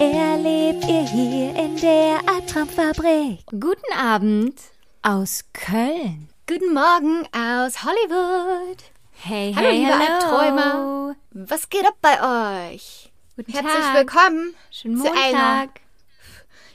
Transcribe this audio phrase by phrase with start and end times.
[0.00, 3.44] erlebt ihr hier in der Albtraumfabrik.
[3.46, 4.54] Guten Abend
[5.02, 6.28] aus Köln.
[6.46, 8.78] Guten Morgen aus Hollywood.
[9.12, 10.14] Hey, Hallo, hey, liebe hello.
[10.14, 11.16] Albträumer.
[11.32, 13.12] Was geht ab bei euch?
[13.36, 13.94] Guten Herzlich Tag.
[13.96, 15.16] willkommen Schönen zu einer
[15.58, 15.80] Montag.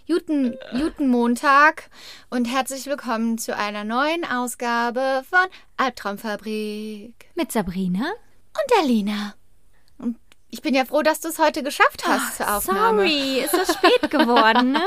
[0.07, 1.89] guten, guten Montag
[2.29, 5.45] und herzlich willkommen zu einer neuen Ausgabe von
[5.77, 8.05] Albtraumfabrik Mit Sabrina.
[8.09, 9.35] und Alina.
[10.53, 13.01] Ich bin ja froh, dass du es heute geschafft hast zur Aufnahme.
[13.07, 14.81] Sorry, ist so spät geworden, ne?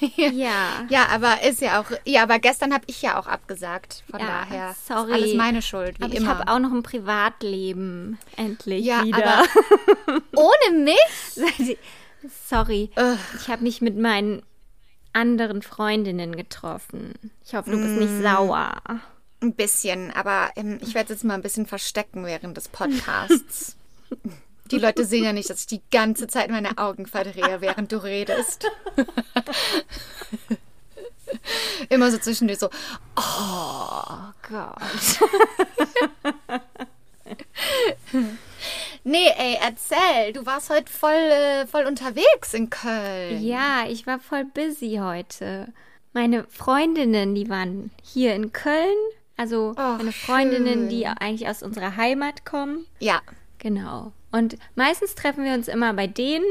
[0.16, 0.84] ja.
[0.88, 1.86] Ja, aber ist ja auch.
[2.04, 4.02] Ja, aber gestern habe ich ja auch abgesagt.
[4.10, 4.70] Von Ja, daher.
[4.72, 5.12] ist sorry.
[5.12, 6.36] alles meine Schuld, wie Aber ich immer.
[6.36, 8.18] habe auch noch ein Privatleben.
[8.36, 9.44] Endlich Ja, wieder.
[10.36, 11.78] Ohne mich?
[12.48, 12.90] Sorry.
[12.96, 13.16] Ugh.
[13.40, 14.42] Ich habe mich mit meinen
[15.12, 17.14] anderen Freundinnen getroffen.
[17.46, 17.98] Ich hoffe, du bist Mm.
[18.00, 18.74] nicht sauer.
[19.40, 23.76] Ein bisschen, aber ähm, ich werde es jetzt mal ein bisschen verstecken während des Podcasts.
[24.74, 28.02] Die Leute sehen ja nicht, dass ich die ganze Zeit meine Augen verdrehe, während du
[28.02, 28.68] redest.
[31.88, 32.70] Immer so zwischendurch so,
[33.16, 35.20] oh Gott.
[39.04, 43.40] nee, ey, erzähl, du warst heute voll, äh, voll unterwegs in Köln.
[43.42, 45.72] Ja, ich war voll busy heute.
[46.12, 48.96] Meine Freundinnen, die waren hier in Köln.
[49.36, 50.88] Also Ach, meine Freundinnen, schön.
[50.88, 52.86] die eigentlich aus unserer Heimat kommen.
[52.98, 53.20] Ja,
[53.64, 54.12] Genau.
[54.36, 56.44] Und meistens treffen wir uns immer bei denen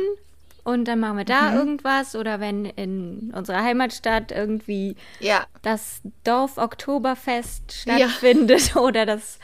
[0.64, 1.58] und dann machen wir da Mhm.
[1.58, 5.45] irgendwas oder wenn in unserer Heimatstadt irgendwie ja.
[5.64, 7.98] das Dorf Oktoberfest Ja.
[8.09, 9.38] stattfindet oder das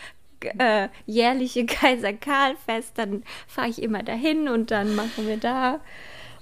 [0.57, 5.81] äh, jährliche Kaiser Karl Fest, dann fahre ich immer dahin und dann machen wir da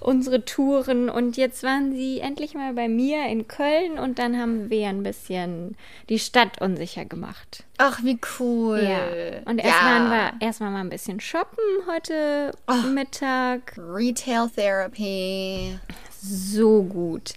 [0.00, 4.70] unsere Touren und jetzt waren sie endlich mal bei mir in Köln und dann haben
[4.70, 5.76] wir ein bisschen
[6.08, 7.64] die Stadt unsicher gemacht.
[7.78, 8.80] Ach, wie cool.
[8.82, 9.40] Ja.
[9.50, 9.86] Und erst Ja.
[9.86, 12.52] waren wir erstmal mal ein bisschen shoppen heute
[12.92, 13.74] Mittag.
[13.78, 15.78] Retail Therapy.
[16.20, 17.34] So gut.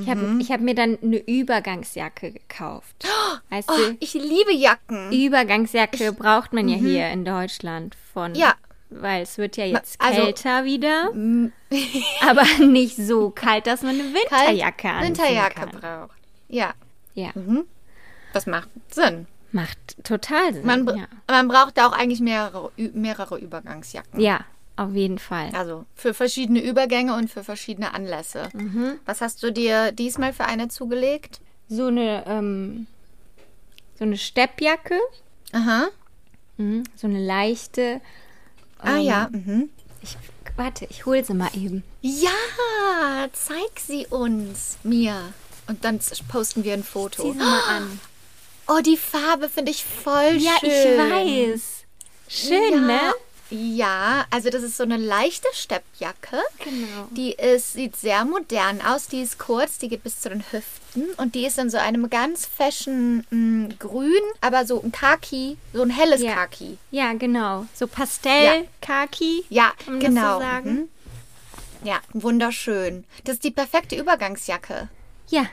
[0.00, 0.40] Ich habe Mhm.
[0.40, 3.04] ich hab mir dann eine Übergangsjacke gekauft.
[3.50, 5.12] Weißt Oh, du, ich liebe Jacken.
[5.12, 8.30] Übergangsjacke braucht man ja hier in Deutschland von.
[8.32, 8.36] Mhm.
[8.38, 8.54] Ja.
[8.90, 11.10] Weil es wird ja jetzt also- kälter wieder.
[12.28, 16.18] aber nicht so kalt, dass man eine Winterjacke anziehen Winterjacke braucht.
[16.48, 16.74] Ja,
[17.14, 17.30] Ja,
[18.32, 19.26] das macht Sinn.
[19.52, 20.66] macht total Sinn.
[20.66, 21.06] Man, ja.
[21.28, 24.20] man braucht da auch eigentlich mehrere, mehrere Übergangsjacken.
[24.20, 24.44] ja,
[24.76, 25.50] auf jeden Fall.
[25.54, 28.48] Also für verschiedene Übergänge und für verschiedene Anlässe.
[28.52, 28.98] Mhm.
[29.06, 31.40] Was hast du dir diesmal für eine zugelegt?
[31.68, 32.86] So eine, ähm,
[33.98, 34.98] so eine Steppjacke,
[35.52, 35.86] Aha.
[36.56, 36.82] mhm.
[36.96, 38.00] so eine leichte.
[38.84, 39.28] Ah ähm, ja.
[39.32, 39.70] Mhm.
[40.02, 40.16] Ich,
[40.56, 41.82] warte, ich hole sie mal eben.
[42.02, 45.32] Ja, zeig sie uns, mir.
[45.66, 47.22] Und dann posten wir ein Foto.
[47.22, 48.00] Zieh sie mal an.
[48.68, 50.70] Oh, die Farbe finde ich voll Ja, schön.
[50.70, 51.62] ich weiß.
[52.28, 52.80] Schön, ja.
[52.80, 53.00] ne?
[53.54, 56.38] Ja, also das ist so eine leichte Steppjacke.
[56.58, 57.06] Genau.
[57.12, 59.06] Die ist, sieht sehr modern aus.
[59.06, 61.04] Die ist kurz, die geht bis zu den Hüften.
[61.18, 64.10] Und die ist in so einem ganz fashion mh, grün,
[64.40, 66.34] aber so ein Khaki, so ein helles Ja.
[66.34, 66.78] Khaki.
[66.90, 67.66] Ja, genau.
[67.74, 69.44] So Pastell-Kaki.
[69.50, 70.40] Ja, das genau.
[70.40, 70.68] so?
[70.68, 70.88] Mhm.
[71.84, 73.04] Ja, wunderschön.
[73.24, 74.88] Das ist die perfekte Übergangsjacke.
[75.28, 75.46] Ja,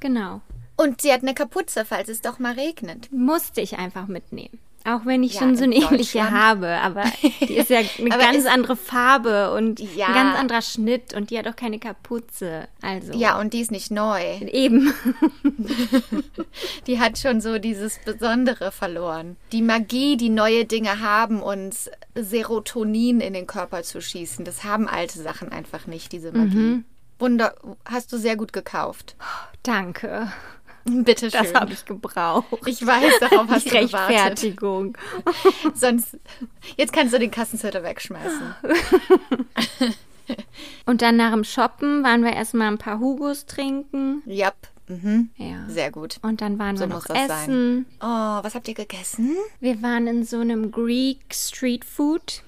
[0.00, 0.40] genau.
[0.76, 3.12] Und sie hat eine Kapuze, falls es doch mal regnet.
[3.12, 4.58] Musste ich einfach mitnehmen.
[4.86, 7.04] Auch wenn ich Ja, schon so in eine ähnliche habe, aber
[7.40, 10.08] die ist ja eine ganz andere Farbe und Ja.
[10.08, 12.68] ein ganz anderer Schnitt und die hat auch keine Kapuze.
[12.82, 14.20] Also Ja, und die ist nicht neu.
[14.40, 14.92] eben.
[16.86, 19.36] Die hat schon so dieses Besondere verloren.
[19.52, 24.44] Die Magie, die neue Dinge haben, uns Serotonin in den Körper zu schießen.
[24.44, 26.56] Das haben alte Sachen einfach nicht, diese Magie.
[26.56, 26.84] Mhm.
[27.18, 29.16] Wunder, hast du sehr gut gekauft.
[29.62, 30.30] Danke.
[31.04, 31.42] Bitte schön.
[31.42, 32.46] Das habe ich gebraucht.
[32.66, 34.10] Ich weiß, darauf hast Die du gewartet.
[34.16, 34.98] Rechtfertigung.
[35.74, 36.18] Sonst,
[36.76, 38.54] jetzt kannst du den Kassenzettel wegschmeißen.
[40.86, 44.22] Und dann nach dem Shoppen waren wir erstmal ein paar Hugos trinken.
[44.26, 44.54] Yep.
[44.86, 45.30] Mhm.
[45.36, 45.64] Ja.
[45.68, 46.18] Sehr gut.
[46.22, 47.28] Und dann waren So wir noch das sein.
[47.28, 47.86] essen.
[48.00, 48.06] Oh,
[48.42, 49.36] was habt ihr gegessen?
[49.60, 52.42] Wir waren in so einem Greek Street Food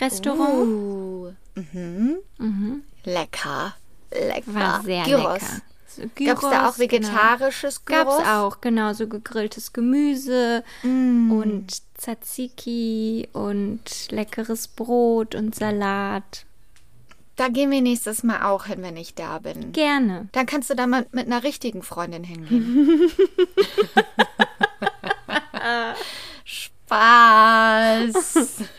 [0.00, 0.64] Restaurant.
[0.68, 1.32] Uh.
[1.56, 2.82] Mhm.
[3.04, 3.74] Lecker.
[4.12, 4.54] Lecker.
[4.54, 5.32] War sehr Gyros.
[5.34, 5.62] lecker.
[5.96, 8.02] So Gab es da Gyros, auch vegetarisches Genau.
[8.04, 8.16] Gyros?
[8.18, 11.66] Gab's auch, genau, so gegrilltes Gemüse und
[11.98, 16.44] Tzatziki und leckeres Brot und Salat.
[17.36, 19.72] Da gehen wir nächstes Mal auch hin, wenn ich da bin.
[19.72, 20.28] Gerne.
[20.32, 23.10] Dann kannst du da mal mit einer richtigen Freundin hingehen.
[26.44, 28.58] Spaß.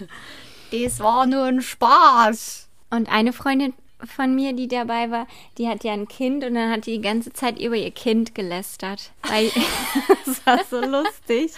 [0.71, 2.67] Das war nur ein Spaß.
[2.89, 3.75] Und eine Freundin
[4.05, 5.27] von mir, die dabei war,
[5.57, 8.35] die hat ja ein Kind und dann hat die die ganze Zeit über ihr Kind
[8.35, 9.11] gelästert.
[9.27, 9.49] Weil
[10.25, 11.51] das war so lustig.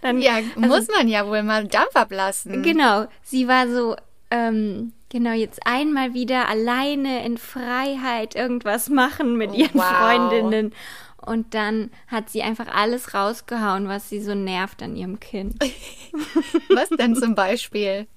[0.00, 2.62] dann, Ja, muss man ja wohl mal Dampf ablassen.
[2.62, 3.96] Genau, sie war so,
[4.30, 9.84] ähm, genau, jetzt einmal wieder alleine in Freiheit irgendwas machen mit ihren Wow.
[9.84, 10.72] Freundinnen.
[11.24, 15.54] Und dann hat sie einfach alles rausgehauen, was sie so nervt an ihrem Kind.
[16.68, 18.08] Was denn zum Beispiel?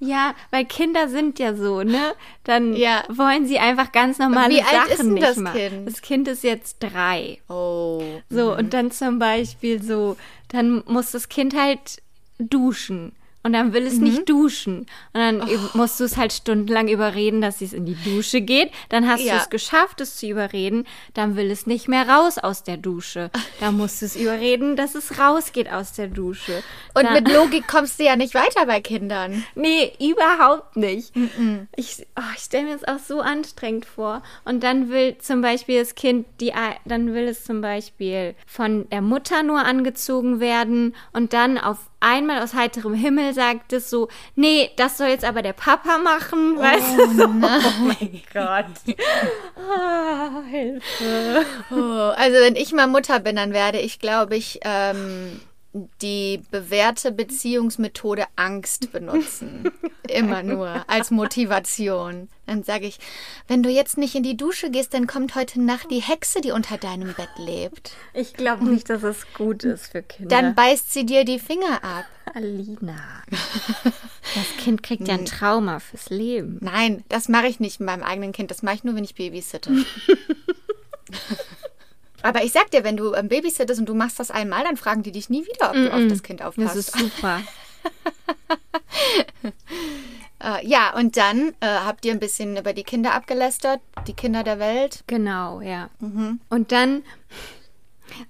[0.00, 2.14] Ja, weil Kinder sind ja so, ne?
[2.44, 3.02] Dann Ja.
[3.08, 5.58] wollen sie einfach ganz normale Wie alt Sachen ist denn nicht das machen.
[5.58, 5.88] Kind?
[5.88, 7.38] Das Kind ist jetzt drei.
[7.48, 8.02] Oh.
[8.30, 10.16] So, und dann zum Beispiel so,
[10.48, 12.00] dann muss das Kind halt
[12.38, 13.12] duschen.
[13.48, 14.02] Und dann will es Mhm.
[14.04, 14.80] nicht duschen.
[14.80, 15.46] Und dann Oh.
[15.72, 18.70] musst du es halt stundenlang überreden, dass es in die Dusche geht.
[18.90, 19.36] Dann hast Ja.
[19.36, 20.84] du es geschafft, es zu überreden.
[21.14, 23.30] Dann will es nicht mehr raus aus der Dusche.
[23.58, 26.62] Dann musst du es überreden, dass es rausgeht aus der Dusche.
[26.94, 29.42] Und dann, mit Logik kommst du ja nicht weiter bei Kindern.
[29.54, 31.12] Nee, überhaupt nicht.
[31.76, 34.22] Ich, oh, ich stelle mir das auch so anstrengend vor.
[34.44, 36.52] Und dann will zum Beispiel das Kind, die,
[36.84, 42.42] dann will es zum Beispiel von der Mutter nur angezogen werden und dann auf einmal
[42.42, 46.98] aus heiterem Himmel sagt es so, nee, das soll jetzt aber der Papa machen, weißt
[46.98, 47.16] du?
[47.16, 47.24] So.
[47.24, 48.96] Oh mein Gott.
[49.56, 51.44] Ah, Hilfe.
[51.70, 55.40] Oh, also wenn ich mal Mutter bin, dann werde ich, glaube ich, ähm,
[56.02, 59.70] die bewährte Beziehungsmethode Angst benutzen.
[60.08, 62.28] Immer nur als Motivation.
[62.46, 62.98] Dann sage ich,
[63.46, 66.50] wenn du jetzt nicht in die Dusche gehst, dann kommt heute Nacht die Hexe, die
[66.50, 67.92] unter deinem Bett lebt.
[68.14, 70.34] Ich glaube nicht, dass es gut ist für Kinder.
[70.34, 72.06] Dann beißt sie dir die Finger ab.
[72.34, 73.22] Alina.
[74.34, 76.58] Das Kind kriegt ja ein Trauma fürs Leben.
[76.60, 78.50] Nein, das mache ich nicht mit meinem eigenen Kind.
[78.50, 79.72] Das mache ich nur, wenn ich babysitte.
[82.28, 85.02] Aber ich sag dir, wenn du ähm, babysittest und du machst das einmal, dann fragen
[85.02, 86.76] die dich nie wieder, ob du auf das Kind Das aufpasst.
[86.76, 87.40] ist super.
[90.40, 94.44] Äh, ja, und dann äh, habt ihr ein bisschen über die Kinder abgelästert, die Kinder
[94.44, 95.02] der Welt.
[95.08, 95.90] Genau, ja.
[96.48, 97.02] Und dann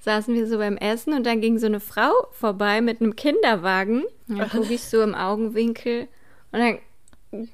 [0.00, 4.04] saßen wir so beim Essen und dann ging so eine Frau vorbei mit einem Kinderwagen.
[4.26, 6.08] Und dann gucke ich so im Augenwinkel
[6.50, 6.78] und dann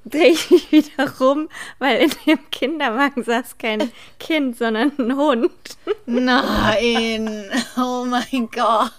[0.05, 1.49] drehe ich mich wieder rum,
[1.79, 3.91] weil in dem Kinderwagen saß kein
[4.21, 5.51] Kind, sondern ein Hund.
[6.07, 8.93] Nein, oh mein Gott.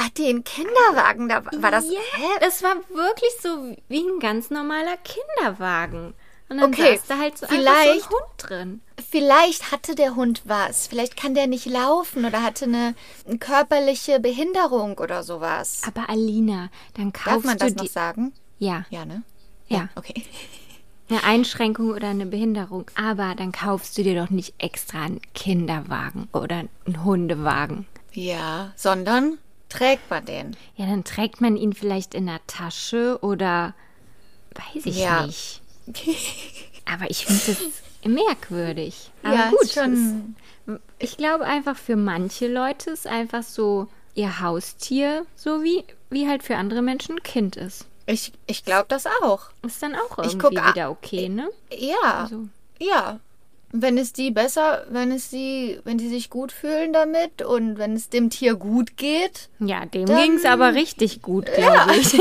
[0.00, 1.84] Ach, den Kinderwagen, da war das.
[1.90, 2.26] Ja, Hä?
[2.40, 6.14] das war wirklich so wie ein ganz normaler Kinderwagen.
[6.50, 8.80] Und dann Okay, saß da halt so vielleicht- so ein Hund drin.
[9.10, 10.86] Vielleicht hatte der Hund was.
[10.86, 12.94] Vielleicht kann der nicht laufen oder hatte eine
[13.38, 15.82] körperliche Behinderung oder sowas.
[15.86, 17.88] Aber Alina, dann Darf kaufst man das du noch die...
[17.90, 18.32] sagen?
[18.58, 19.22] Ja, Ja, ne?
[19.68, 19.88] ja.
[19.94, 20.22] Okay.
[21.10, 22.90] Eine Einschränkung oder eine Behinderung.
[22.94, 27.86] Aber dann kaufst du dir doch nicht extra einen Kinderwagen oder einen Hundewagen.
[28.12, 29.38] Ja, sondern
[29.70, 30.54] trägt man den.
[30.76, 33.74] Ja, dann trägt man ihn vielleicht in der Tasche oder
[34.74, 35.24] weiß ich Ja.
[35.24, 35.62] nicht.
[36.84, 37.58] Aber ich finde das
[38.04, 39.10] merkwürdig.
[39.22, 40.34] Aber ja, gut, schon.
[40.66, 46.28] es- ich glaube einfach für manche Leute ist einfach so ihr Haustier, so wie, wie
[46.28, 47.86] halt für andere Menschen ein Kind ist.
[48.10, 49.50] Ich, ich glaube das auch.
[49.66, 51.50] Ist dann auch Ich irgendwie guck a- wieder okay, ne?
[51.70, 52.22] Ja.
[52.24, 53.20] Also- Ja.
[53.70, 57.94] Wenn es die besser, wenn es die, wenn die sich gut fühlen damit und wenn
[57.94, 62.14] es dem Tier gut geht, Ja, dem ging es aber richtig gut, glaube ich.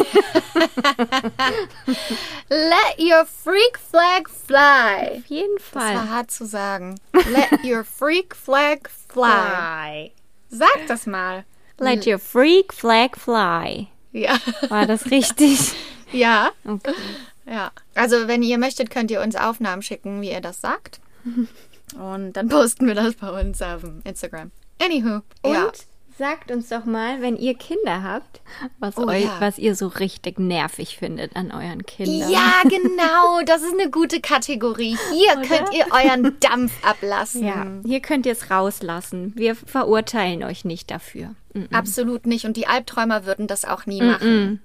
[2.50, 5.18] let your freak flag fly.
[5.20, 6.10] Auf jeden Das war Fall.
[6.10, 7.00] hart zu sagen.
[7.14, 10.12] Let your freak flag fly.
[10.50, 11.46] Sag das mal.
[11.80, 13.88] Let your freak flag fly.
[14.12, 14.38] Ja.
[14.70, 15.74] War das richtig?
[16.14, 16.52] Ja.
[16.64, 16.94] Okay.
[17.46, 17.70] Ja.
[17.94, 21.02] Also, wenn ihr möchtet, könnt ihr uns Aufnahmen schicken, wie ihr das sagt.
[22.00, 24.52] Und dann posten wir das bei uns auf Instagram.
[24.82, 25.22] Anywho.
[25.42, 25.72] Und ja.
[26.18, 28.42] Sagt uns doch mal, wenn ihr Kinder habt,
[28.80, 29.36] was, Oh eu ja.
[29.40, 32.30] was ihr so richtig nervig findet an euren Kindern.
[32.30, 33.42] Ja, genau.
[33.46, 34.98] Das ist eine gute Kategorie.
[35.14, 35.48] Hier Oder?
[35.48, 37.46] könnt ihr euren Dampf ablassen.
[37.46, 39.34] Ja, hier könnt ihr es rauslassen.
[39.36, 41.36] Wir verurteilen euch nicht dafür.
[41.54, 41.68] Mhm.
[41.72, 42.46] Absolut nicht.
[42.46, 44.62] Und die Albträumer würden das auch nie machen.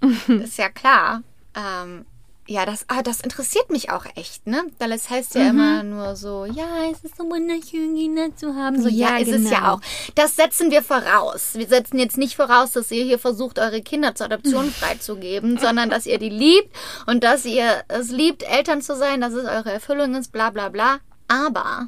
[0.00, 1.22] Das ist ja klar.
[1.54, 2.04] Ähm,
[2.52, 4.64] ja, das, ah, das interessiert mich auch echt, ne?
[4.80, 5.40] Weil es heißt Mhm.
[5.40, 8.82] ja immer nur so, ja, es ist so wunderschön, Kinder zu haben.
[8.82, 9.74] So, ja, Ja, ist es ja genau.
[9.74, 9.80] auch.
[10.16, 11.50] Das setzen wir voraus.
[11.54, 15.90] Wir setzen jetzt nicht voraus, dass ihr hier versucht, eure Kinder zur Adoption freizugeben, sondern
[15.90, 16.74] dass ihr die liebt
[17.06, 20.70] und dass ihr es liebt, Eltern zu sein, dass es eure Erfüllung ist, bla bla
[20.70, 20.98] bla.
[21.28, 21.86] Aber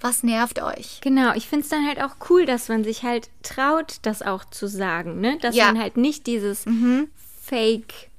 [0.00, 1.00] was nervt euch?
[1.00, 4.44] Genau, ich finde es dann halt auch cool, dass man sich halt traut, das auch
[4.44, 5.38] zu sagen, ne?
[5.40, 5.64] Dass Ja.
[5.72, 6.66] man halt nicht dieses
[7.42, 8.10] Fake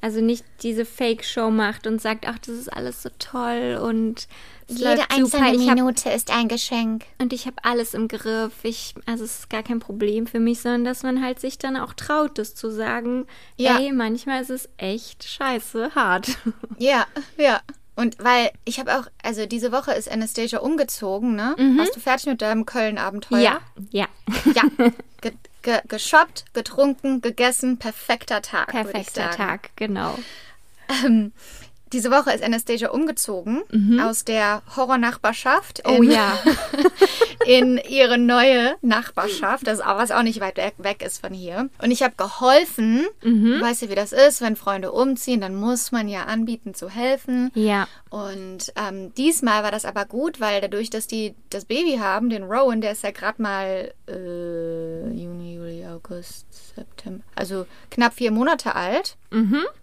[0.00, 4.28] Also nicht diese Fake-Show macht und sagt, ach, das ist alles so toll und
[4.66, 5.52] Jede einzelne super.
[5.52, 7.04] Ich hab, Minute ist ein Geschenk.
[7.18, 8.52] und ich habe alles im Griff.
[8.62, 11.76] Ich, also es ist gar kein Problem für mich, sondern dass man halt sich dann
[11.76, 13.26] auch traut, das zu sagen.
[13.56, 13.78] Ja.
[13.78, 16.28] Ey, manchmal ist es echt scheiße hart.
[16.78, 17.60] Ja, ja.
[17.94, 21.54] Und weil ich habe auch, also diese Woche ist Anastasia umgezogen, ne?
[21.76, 23.40] Warst du fertig mit deinem Köln-Abenteuer?
[23.40, 24.08] ja, ja.
[24.54, 24.62] Ja.
[25.62, 28.68] Ge ge geshoppt, getrunken, gegessen, perfekter Tag.
[28.68, 29.30] Perfekter.
[29.30, 30.18] Tag, genau.
[30.88, 31.32] Ähm,
[31.92, 33.62] diese Woche ist Anastasia umgezogen
[34.00, 36.38] aus der Horrornachbarschaft Oh in, ja.
[37.46, 41.68] in ihre neue Nachbarschaft, das auch, was auch nicht weit weg, weg ist von hier.
[41.82, 43.06] Und ich habe geholfen.
[43.22, 46.88] Du weißt ja, wie das ist, wenn Freunde umziehen, dann muss man ja anbieten zu
[46.88, 47.50] helfen.
[47.54, 47.88] Ja.
[48.10, 52.44] Und ähm, diesmal war das aber gut, weil dadurch, dass die das Baby haben, den
[52.44, 56.46] Rowan, der ist ja gerade mal äh, Juni, Juli, August,
[56.80, 59.16] September, also knapp vier Monate alt.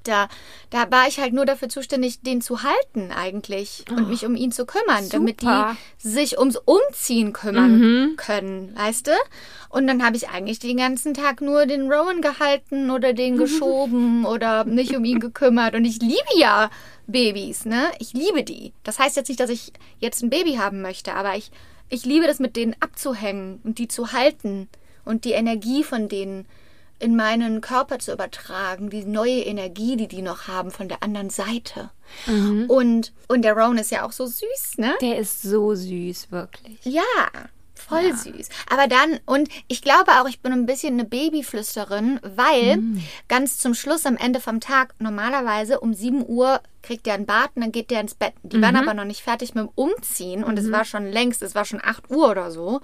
[0.04, 0.28] Da,
[0.72, 4.52] da war ich halt nur dafür zuständig, den zu halten eigentlich und mich um ihn
[4.52, 5.78] zu kümmern, damit super.
[6.04, 9.12] die sich ums Umziehen kümmern können, weißt du?
[9.70, 14.26] Und dann habe ich eigentlich den ganzen Tag nur den Rowan gehalten oder den geschoben
[14.26, 15.76] oder mich um ihn gekümmert.
[15.76, 16.70] Und ich liebe ja
[17.06, 17.92] Babys, ne?
[18.00, 18.74] Ich liebe die.
[18.84, 21.52] Das heißt jetzt nicht, dass ich jetzt ein Baby haben möchte, aber ich,
[21.90, 24.68] ich liebe das mit denen abzuhängen und die zu halten
[25.06, 26.46] und die Energie von denen
[27.00, 31.30] in meinen Körper zu übertragen, die neue Energie, die die noch haben von der anderen
[31.30, 31.92] Seite.
[32.68, 34.96] Und, und der Rowan ist ja auch so süß, ne?
[35.02, 36.80] Der ist so süß, wirklich.
[36.84, 37.04] Ja,
[37.78, 38.50] voll süß.
[38.70, 42.80] Aber dann, und ich glaube auch, ich bin ein bisschen eine Babyflüsterin, weil
[43.28, 47.52] ganz zum Schluss am Ende vom Tag, normalerweise um 7 Uhr kriegt der ein Bad
[47.56, 48.34] und dann geht der ins Bett.
[48.44, 51.54] Die waren aber noch nicht fertig mit dem Umziehen und es war schon längst, es
[51.54, 52.80] war schon 8 Uhr oder so.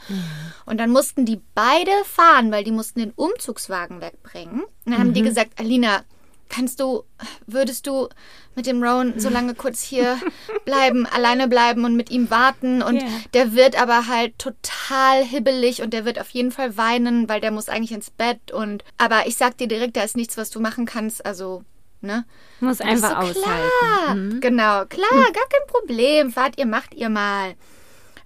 [0.65, 4.63] Und dann mussten die beide fahren, weil die mussten den Umzugswagen wegbringen.
[4.63, 6.03] Und dann haben die gesagt, Alina,
[6.49, 7.03] kannst du,
[7.47, 8.09] würdest du
[8.55, 10.19] mit dem Rowan so lange kurz hier
[10.65, 13.07] bleiben, alleine bleiben und mit ihm warten und Ja.
[13.33, 17.51] der wird aber halt total hibbelig und der wird auf jeden Fall weinen, weil der
[17.51, 20.59] muss eigentlich ins Bett und aber ich sag dir direkt, da ist nichts, was du
[20.59, 21.63] machen kannst, also
[22.01, 22.25] ne?
[22.59, 23.69] Muss einfach so, aushalten.
[23.81, 27.55] Klar, genau, klar, gar kein Problem, fahrt ihr, macht ihr mal.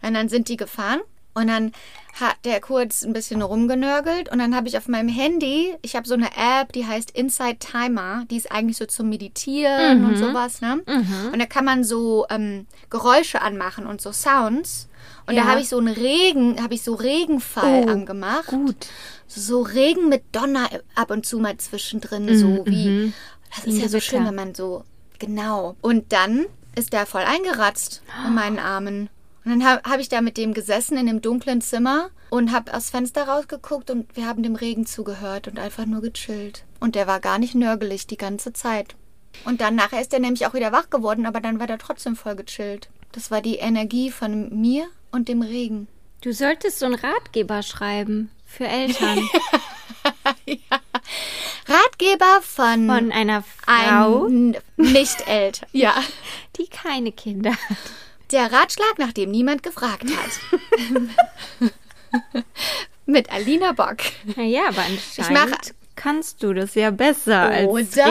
[0.02, 1.00] Und dann sind die gefahren
[1.38, 1.72] und dann
[2.20, 6.08] hat der kurz ein bisschen rumgenörgelt und dann habe ich auf meinem Handy, ich habe
[6.08, 10.62] so eine App, die heißt Inside Timer, die ist eigentlich so zum Meditieren und sowas,
[10.62, 10.82] ne?
[11.32, 14.90] Und da kann man so ähm, Geräusche anmachen und so Sounds.
[15.28, 15.44] Und Ja.
[15.44, 18.48] da habe ich so einen Regen, habe ich so Regenfall Oh, angemacht.
[18.48, 18.88] Gut.
[19.28, 23.14] So Regen mit Donner ab und zu mal zwischendrin, so wie.
[23.56, 24.84] Das Wie ist ja so schön, wenn man so.
[25.20, 25.76] Genau.
[25.82, 29.10] Und dann ist der voll eingeratzt in meinen Armen.
[29.48, 32.74] Und dann habe hab ich da mit dem gesessen in dem dunklen Zimmer und habe
[32.74, 36.66] aus Fenster rausgeguckt und wir haben dem Regen zugehört und einfach nur gechillt.
[36.82, 38.98] Und der war gar nicht nörgelig die ganze Zeit.
[39.46, 42.18] Und dann nachher ist er nämlich auch wieder wach geworden, aber dann war der trotzdem
[42.18, 42.90] voll gechillt.
[43.14, 45.88] Das war die Energie von mir und dem Regen.
[46.20, 49.18] Du solltest so einen Ratgeber schreiben für Eltern
[51.68, 55.70] Ratgeber von, von einer Frau, ein Nicht-Eltern.
[55.72, 55.96] Ja.
[56.58, 57.78] die keine Kinder hat.
[58.32, 61.72] Der Ratschlag, nach dem niemand gefragt hat.
[63.06, 63.98] Mit Alina Bock.
[64.36, 68.08] Naja, aber anscheinend mache- kannst du das ja besser als richtige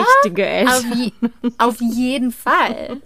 [0.67, 0.93] Auf, Eltern.
[0.93, 1.11] je,
[1.59, 2.99] auf jeden Fall.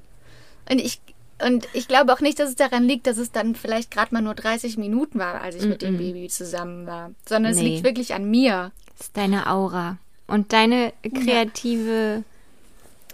[0.69, 1.01] Und ich,
[1.45, 4.21] und ich glaube auch nicht, dass es daran liegt, dass es dann vielleicht gerade mal
[4.21, 7.11] nur 30 Minuten war, als ich mit dem Baby zusammen war.
[7.27, 7.63] Sondern es Nee.
[7.75, 8.71] liegt wirklich an mir.
[8.97, 12.23] Das ist deine Aura und deine kreative,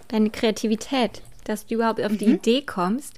[0.08, 2.34] deine Kreativität, dass du überhaupt auf die Mhm.
[2.34, 3.14] Idee kommst,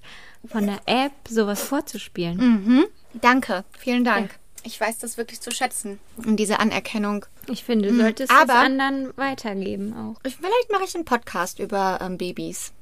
[0.47, 2.37] von der App sowas vorzuspielen.
[2.38, 2.85] Mhm.
[3.14, 3.64] Danke.
[3.78, 4.30] Vielen Dank.
[4.62, 5.99] Ich weiß das wirklich zu schätzen.
[6.18, 7.25] Und diese Anerkennung.
[7.49, 8.38] Ich finde, du solltest Mhm.
[8.38, 10.20] Aber- es anderen weitergeben auch.
[10.25, 12.73] Ich- Vielleicht mache ich einen Podcast über ähm, Babys.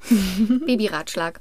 [0.66, 1.40] Babyratschlag.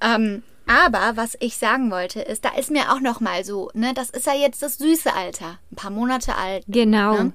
[0.00, 3.92] Ähm, aber was ich sagen wollte, ist, da ist mir auch noch mal so, ne,
[3.94, 6.64] das ist ja jetzt das süße Alter, ein paar Monate alt.
[6.68, 7.14] Genau.
[7.14, 7.32] Ne?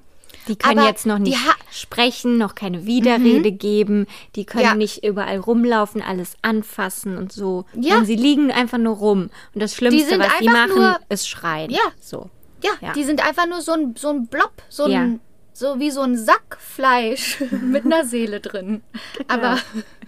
[0.48, 4.06] Die können Aber jetzt noch die nicht sprechen, noch keine Widerrede geben.
[4.36, 4.74] Die können Ja.
[4.74, 7.64] nicht überall rumlaufen, alles anfassen und so.
[7.74, 7.98] Ja.
[7.98, 9.30] Und sie liegen einfach nur rum.
[9.54, 11.70] Und das Schlimmste, sind was die machen, nur- ist schreien.
[11.70, 11.80] Ja.
[12.00, 12.30] So.
[12.62, 12.92] Ja, Ja.
[12.92, 15.08] die sind einfach nur so ein, so ein Blob, so ein, Ja.
[15.52, 18.82] so wie so ein Sack Fleisch mit einer Seele drin.
[19.28, 19.58] Aber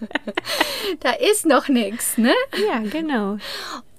[1.01, 2.33] da ist noch nichts, ne?
[2.69, 3.37] Ja, genau.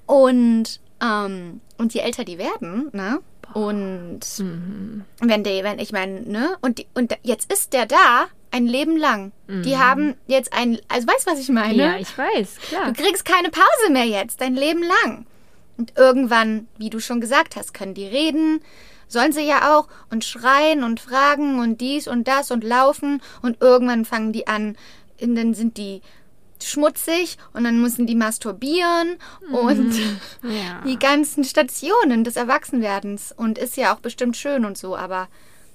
[0.05, 3.19] Und, ähm, und je älter die werden, ne?
[3.53, 5.03] Und Mhm.
[5.21, 6.57] wenn die, wenn ich meine, ne?
[6.61, 9.31] Und, die, und jetzt ist der da ein Leben lang.
[9.47, 11.73] Die haben jetzt ein, also weißt du, was ich meine?
[11.73, 11.79] Mhm.
[11.79, 12.85] Ja, ich weiß, klar.
[12.91, 15.25] Du kriegst keine Pause mehr jetzt, dein Leben lang.
[15.77, 18.59] Und irgendwann, wie du schon gesagt hast, können die reden,
[19.07, 23.61] sollen sie ja auch und schreien und fragen und dies und das und laufen und
[23.61, 24.75] irgendwann fangen die an,
[25.21, 26.01] und dann sind die
[26.63, 29.17] schmutzig und dann müssen die masturbieren
[29.51, 29.93] und
[30.43, 30.81] Ja.
[30.85, 35.27] die ganzen Stationen des Erwachsenwerdens und ist ja auch bestimmt schön und so, aber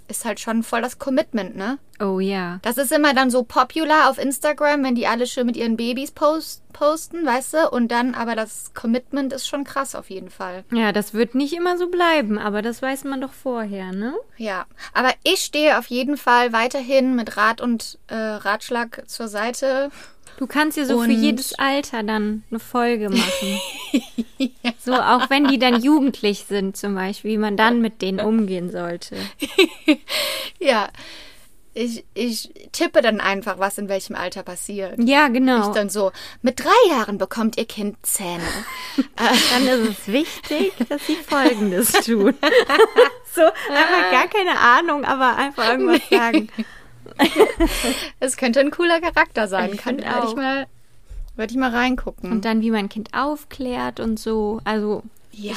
[0.09, 1.79] ist halt schon voll das Commitment, ne?
[2.01, 2.59] Oh ja.
[2.63, 6.11] Das ist immer dann so popular auf Instagram, wenn die alle schön mit ihren Babys
[6.11, 7.71] post posten, weißt du?
[7.71, 10.65] Und dann aber das Commitment ist schon krass auf jeden Fall.
[10.73, 14.13] Ja, das wird nicht immer so bleiben, aber das weiß man doch vorher, ne?
[14.37, 19.93] Ja, aber ich stehe auf jeden Fall weiterhin mit Rat und äh, Ratschlag zur Seite.
[20.37, 23.61] Du kannst ja so für Und- jedes Alter dann eine Folge machen.
[24.81, 28.71] So, auch wenn die dann jugendlich sind zum Beispiel, wie man dann mit denen umgehen
[28.71, 29.17] sollte.
[30.61, 30.89] Ja,
[31.75, 34.95] ich, ich tippe dann einfach, was in welchem Alter passiert.
[34.99, 35.69] Ja, genau.
[35.69, 38.43] Ich dann so, mit drei Jahren bekommt ihr Kind Zähne.
[39.17, 42.35] Dann ist es wichtig, dass sie Folgendes tun.
[43.35, 46.49] so, einfach gar keine Ahnung, aber einfach irgendwas sagen.
[48.21, 49.73] Es könnte ein cooler Charakter sein.
[49.73, 50.67] Ich Kann, werde ich mal,
[51.37, 52.31] werde ich mal reingucken.
[52.33, 54.61] Und dann, wie man ein Kind aufklärt und so.
[54.65, 55.03] Also,
[55.33, 55.55] ja,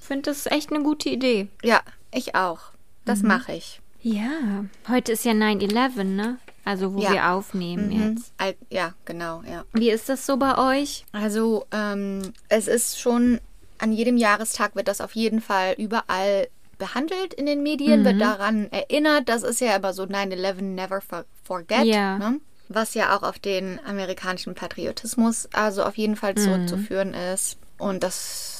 [0.00, 1.48] ich finde, das echt eine gute Idee.
[1.62, 1.80] ja,
[2.12, 2.58] ich auch.
[3.04, 3.28] Das Mhm.
[3.28, 3.80] mache ich.
[4.10, 6.38] Ja, heute ist ja 9-11, ne?
[6.64, 7.12] Also, wo Ja.
[7.12, 8.14] wir aufnehmen Mhm.
[8.16, 8.32] jetzt.
[8.38, 9.64] Al- Ja, genau, ja.
[9.74, 11.04] Wie ist das so bei euch?
[11.12, 13.38] Also, ähm, es ist schon,
[13.78, 16.48] an jedem Jahrestag wird das auf jeden Fall überall
[16.78, 18.04] behandelt in den Medien, Mhm.
[18.06, 19.28] wird daran erinnert.
[19.28, 21.84] Das ist ja aber so 9-11 Never for Forget.
[21.84, 22.18] Ja.
[22.18, 22.40] Ne?
[22.68, 26.16] Was ja auch auf den amerikanischen Patriotismus also auf jeden Mhm.
[26.16, 27.56] Fall zurückzuführen ist.
[27.78, 28.57] Und das,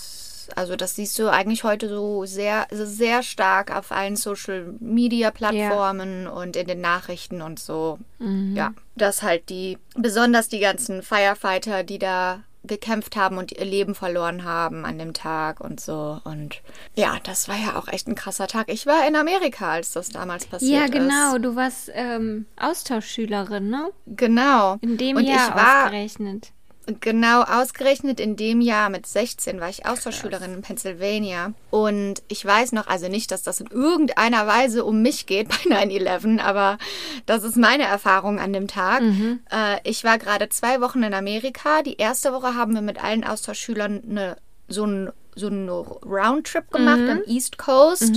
[0.57, 6.27] also das siehst du eigentlich heute so sehr, sehr stark auf allen Social Media Plattformen
[6.27, 7.99] und in den Nachrichten und so.
[8.19, 8.55] Mhm.
[8.57, 13.95] Ja, dass halt die, besonders die ganzen Firefighter, die da gekämpft haben und ihr Leben
[13.95, 16.21] verloren haben an dem Tag und so.
[16.25, 16.61] Und
[16.97, 18.71] ja, das war ja auch echt ein krasser Tag.
[18.71, 20.93] Ich war in Amerika, als das damals passiert Ja, ist.
[20.93, 21.39] genau.
[21.39, 23.91] Du warst ähm, Austauschschülerin, ne?
[24.07, 24.77] Genau.
[24.81, 26.53] In dem und Jahr ich war ausgerechnet.
[27.01, 31.53] Genau ausgerechnet in dem Jahr mit 16 war ich Austauschschülerin in Pennsylvania.
[31.71, 35.57] Und ich weiß noch, also nicht, dass das in irgendeiner Weise um mich geht bei
[35.77, 36.79] 9-11, aber
[37.27, 39.03] das ist meine Erfahrung an dem Tag.
[39.51, 41.83] Äh, ich war gerade zwei Wochen in Amerika.
[41.83, 44.37] Die erste Woche haben wir mit allen Austauschschülern eine,
[44.69, 48.17] so ein so einen Roundtrip gemacht am East Coast.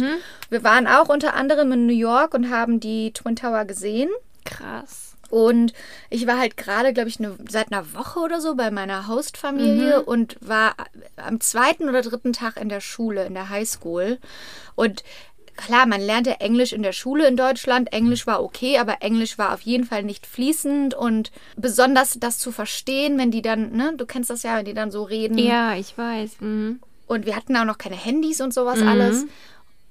[0.49, 4.09] Wir waren auch unter anderem in New York und haben die Twin Tower gesehen.
[4.43, 5.10] Krass.
[5.31, 5.73] Und
[6.09, 10.03] ich war halt gerade, glaube ich, ne, seit einer Woche oder so bei meiner Hostfamilie
[10.03, 10.75] und war
[11.15, 14.19] am zweiten oder dritten Tag in der Schule, in der Highschool.
[14.75, 15.03] Und
[15.55, 17.93] klar, man lernte Englisch in der Schule in Deutschland.
[17.93, 22.51] Englisch war okay, aber Englisch war auf jeden Fall nicht fließend und besonders das zu
[22.51, 25.37] verstehen, wenn die dann, ne, du kennst das ja, wenn die dann so reden.
[25.37, 26.41] Ja, ich weiß.
[26.41, 26.81] Mhm.
[27.07, 29.25] Und wir hatten auch noch keine Handys und sowas alles.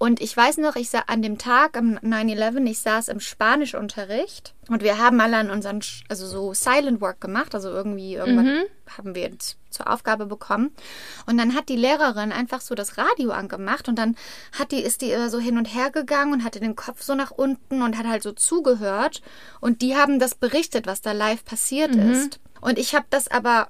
[0.02, 4.54] Und ich weiß noch, ich sah an dem Tag, am 9-11, ich saß im Spanischunterricht
[4.68, 9.14] und wir haben alle an unseren, also so Silent Work gemacht, also irgendwie irgendwas haben
[9.14, 10.70] wir jetzt zur Aufgabe bekommen.
[11.26, 14.16] Und dann hat die Lehrerin einfach so das Radio angemacht und dann
[14.58, 17.30] hat die, ist die so hin und her gegangen und hatte den Kopf so nach
[17.30, 19.20] unten und hat halt so zugehört.
[19.60, 22.40] Und die haben das berichtet, was da live passiert ist.
[22.62, 23.68] Und ich habe das aber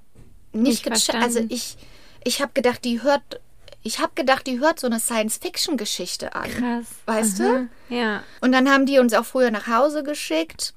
[0.53, 1.25] nicht Nicht gecheckt.
[1.25, 1.77] Also ich,
[2.23, 3.41] ich habe gedacht, die hört,
[3.83, 6.51] ich habe gedacht, die hört so eine Science-Fiction-Geschichte an.
[6.51, 6.87] Krass.
[7.07, 7.67] Weißt Aha.
[7.89, 8.23] Ja.
[8.41, 10.75] Und dann haben die uns auch früher nach Hause geschickt.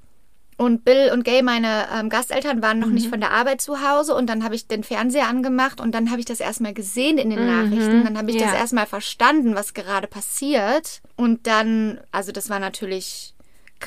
[0.55, 4.15] Und Bill und Gay, meine ähm, Gasteltern, waren noch nicht von der Arbeit zu Hause.
[4.15, 7.31] Und dann habe ich den Fernseher angemacht und dann habe ich das erstmal gesehen in
[7.31, 8.03] den Nachrichten.
[8.03, 8.59] Dann habe ich das ja.
[8.59, 11.01] erstmal verstanden, was gerade passiert.
[11.15, 13.33] Und dann, also das war natürlich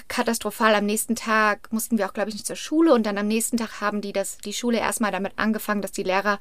[0.09, 0.75] katastrophal.
[0.75, 2.93] Am nächsten Tag mussten wir auch, glaube ich, nicht zur Schule.
[2.93, 6.03] Und dann am nächsten Tag haben die das, die Schule erstmal damit angefangen, dass die
[6.03, 6.39] Lehrer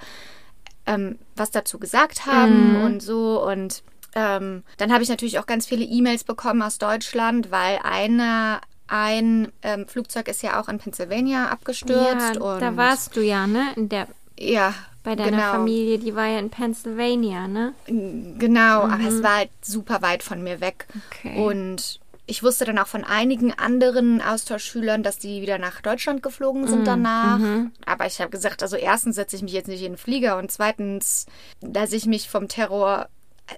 [0.86, 3.44] ähm, was dazu gesagt haben und so.
[3.46, 3.84] Und
[4.16, 9.52] ähm, dann habe ich natürlich auch ganz viele E-Mails bekommen aus Deutschland, weil eine, ein
[9.62, 12.36] ähm, Flugzeug ist ja auch in Pennsylvania abgestürzt.
[12.36, 13.74] ja, und da warst du ja, ne?
[13.76, 14.08] In der,
[14.40, 17.74] ja, bei deiner genau, Familie, die war ja in Pennsylvania, ne?
[17.86, 20.88] Genau, aber es war halt super weit von mir weg.
[21.12, 21.46] Okay.
[21.46, 26.68] Und ich wusste dann auch von einigen anderen Austauschschülern, dass die wieder nach Deutschland geflogen
[26.68, 27.40] sind danach.
[27.86, 30.52] Aber ich habe gesagt, also erstens setze ich mich jetzt nicht in den Flieger und
[30.52, 31.28] zweitens,
[31.62, 33.10] dass ich mich vom Terror,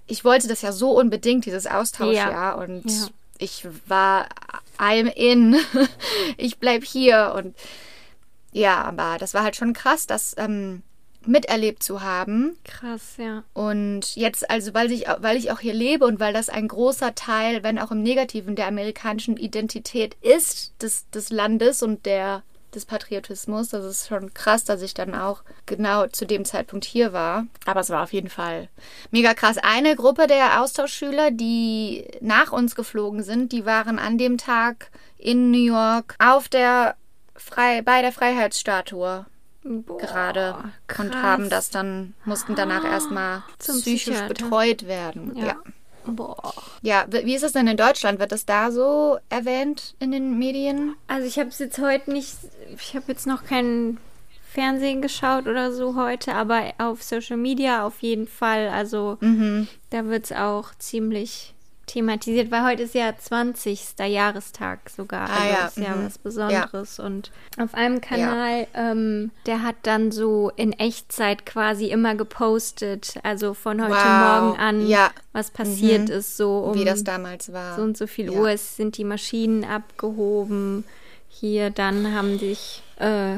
[0.06, 2.32] ich wollte das ja so unbedingt, dieses Austauschjahr.
[2.32, 2.53] Ja.
[2.56, 3.08] Und Ja.
[3.38, 4.27] ich war,
[4.77, 5.56] I'm in,
[6.38, 7.34] ich bleib hier.
[7.38, 7.56] Und
[8.51, 10.82] ja, aber das war halt schon krass, das ähm,
[11.28, 12.58] miterlebt zu haben.
[12.63, 13.44] Krass, ja.
[13.54, 17.16] Und jetzt, also weil ich, weil ich auch hier lebe und weil das ein großer
[17.16, 22.86] Teil, wenn auch im Negativen, der amerikanischen Identität ist, des, des Landes und der, des
[22.86, 23.70] Patriotismus.
[23.70, 27.46] Das ist schon krass, dass ich dann auch genau zu dem Zeitpunkt hier war.
[27.66, 28.70] Aber es war auf jeden Fall
[29.12, 29.58] mega krass.
[29.58, 35.52] Eine Gruppe der Austauschschüler, die nach uns geflogen sind, die waren an dem Tag in
[35.52, 36.96] New York auf der
[37.36, 39.26] Frei bei der Freiheitsstatue
[39.86, 40.56] Boah, gerade
[40.88, 41.06] krass.
[41.06, 44.27] und haben das dann, mussten danach erstmal Zum psychisch Psychiater.
[44.27, 45.36] betreut werden.
[45.36, 45.45] Ja.
[45.47, 45.56] Ja.
[46.10, 46.53] Boah.
[46.82, 48.19] ja, wie ist es denn in Deutschland?
[48.19, 50.95] Wird das da so erwähnt in den Medien?
[51.08, 52.34] Also ich habe es jetzt heute nicht,
[52.77, 53.97] ich habe jetzt noch kein
[54.49, 58.69] Fernsehen geschaut oder so heute, aber auf Social Media auf jeden Fall.
[58.69, 59.67] Also Mhm.
[59.89, 61.53] da wird es auch ziemlich
[61.88, 63.95] thematisiert, weil heute ist ja 20.
[64.08, 65.28] Jahrestag sogar.
[65.30, 66.06] Ah, Also ja, ist ja mhm.
[66.06, 67.00] was Besonderes.
[67.00, 73.54] Und auf einem Kanal, ähm, der hat dann so in Echtzeit quasi immer gepostet, also
[73.54, 74.41] von heute Wow.
[74.43, 75.10] Morgen an, Ja.
[75.34, 77.76] was passiert ist, so um Wie das damals war.
[77.78, 78.39] so und so viel Ja.
[78.39, 80.84] Uhr es sind die Maschinen abgehoben.
[81.30, 83.38] Hier dann haben sich äh,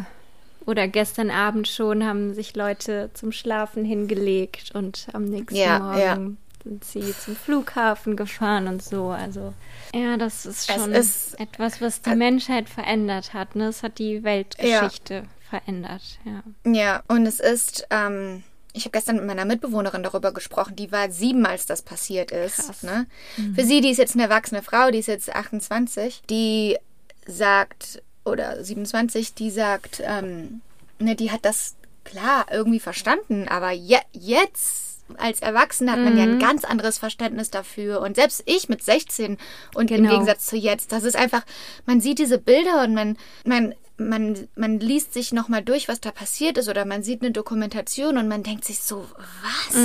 [0.66, 6.00] oder gestern Abend schon haben sich Leute zum Schlafen hingelegt und am nächsten Ja, Morgen
[6.00, 6.18] ja.
[6.64, 9.08] Sind sie zum Flughafen gefahren und so.
[9.10, 9.54] Also
[9.94, 13.56] ja, das ist schon ist- äh, etwas, was die Menschheit verändert hat.
[13.56, 13.68] Ne?
[13.68, 16.02] Es hat die Weltgeschichte verändert.
[16.26, 16.44] Ja.
[16.72, 18.44] Ja, und es ist, ähm,
[18.74, 22.58] ich habe gestern mit meiner Mitbewohnerin darüber gesprochen, die war sieben, als das passiert ist.
[22.68, 22.84] Krass.
[22.84, 23.08] Ne?
[23.56, 26.78] Für sie, die ist jetzt eine erwachsene Frau, die ist jetzt 28, die
[27.26, 30.62] sagt, oder 27, die sagt, ähm,
[31.00, 36.24] ne, die hat das klar irgendwie verstanden, aber je jetzt als Erwachsene hat man ja
[36.24, 38.02] ein ganz anderes Verständnis dafür.
[38.02, 39.38] Und selbst ich mit 16
[39.76, 40.12] und im Genau.
[40.12, 41.44] Gegensatz zu jetzt, das ist einfach,
[41.86, 46.12] man sieht diese Bilder und man, man, man, man liest sich nochmal durch, was da
[46.12, 49.06] passiert ist, oder man sieht eine Dokumentation und man denkt sich so,
[49.42, 49.76] was?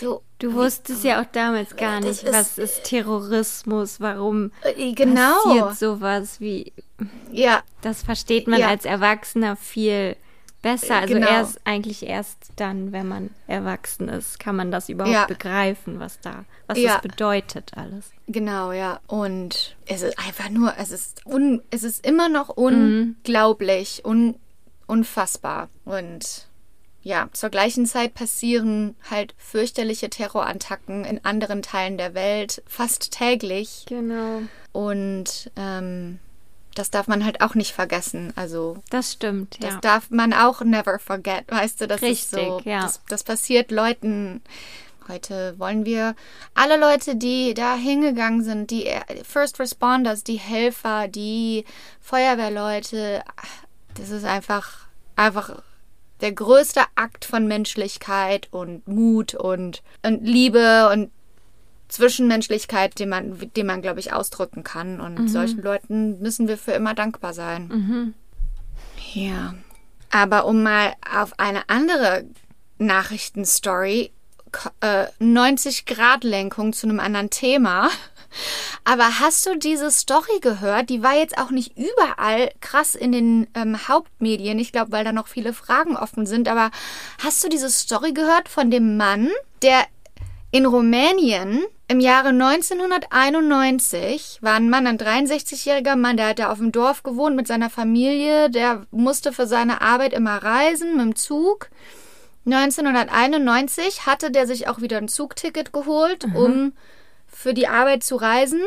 [0.00, 5.34] So, Du wusstest ja auch damals gar nicht, ist- was ist Terrorismus, warum äh, genau.
[5.44, 6.72] passiert sowas wie
[7.30, 8.68] Ja, Das versteht man Ja.
[8.68, 10.16] als Erwachsener viel
[10.62, 10.96] besser.
[10.96, 11.26] Also Genau.
[11.28, 15.26] erst eigentlich erst dann, wenn man erwachsen ist, kann man das überhaupt Ja.
[15.26, 16.94] begreifen, was da, was Ja.
[16.94, 18.10] das bedeutet alles.
[18.28, 19.00] Genau, ja.
[19.08, 24.36] Und es ist einfach nur, es ist, un, es ist immer noch unglaublich, un,
[24.86, 25.68] unfassbar.
[25.84, 26.46] Und
[27.02, 33.84] ja, zur gleichen Zeit passieren halt fürchterliche Terrorattacken in anderen Teilen der Welt fast täglich.
[33.88, 34.42] Genau.
[34.72, 36.20] Und ähm,
[36.74, 38.32] das darf man halt auch nicht vergessen.
[38.36, 39.80] Also Das stimmt, das ja.
[39.80, 42.56] darf man auch never forget, weißt du, das ist so.
[42.56, 42.82] Richtig, ja.
[42.82, 44.42] Das, das passiert Leuten.
[45.08, 46.14] Heute wollen wir
[46.54, 48.88] alle Leute, die da hingegangen sind, die
[49.24, 51.64] First Responders, die Helfer, die
[52.00, 53.22] Feuerwehrleute,
[53.94, 55.60] das ist einfach, einfach
[56.20, 61.10] der größte Akt von Menschlichkeit und Mut und, und Liebe und
[61.92, 65.00] Zwischenmenschlichkeit, den man, den man, glaube ich, ausdrücken kann.
[65.00, 68.14] Und solchen Leuten müssen wir für immer dankbar sein.
[69.12, 69.54] Ja.
[70.10, 72.24] Aber um mal auf eine andere
[72.78, 74.10] Nachrichtenstory,
[74.80, 77.90] äh, 90-Grad-Lenkung zu einem anderen Thema.
[78.84, 80.88] Aber hast du diese Story gehört?
[80.88, 84.58] Die war jetzt auch nicht überall krass in den ähm, Hauptmedien.
[84.58, 86.48] Ich glaube, weil da noch viele Fragen offen sind.
[86.48, 86.70] Aber
[87.22, 89.30] hast du diese Story gehört von dem Mann,
[89.62, 89.86] der
[90.52, 96.58] in Rumänien im Jahre 1991 war ein Mann, ein 63-jähriger Mann, der hat da auf
[96.58, 98.50] dem Dorf gewohnt mit seiner Familie.
[98.50, 101.70] Der musste für seine Arbeit immer reisen mit dem Zug.
[102.44, 106.74] 1991 hatte der sich auch wieder ein Zugticket geholt, um
[107.26, 108.60] für die Arbeit zu reisen.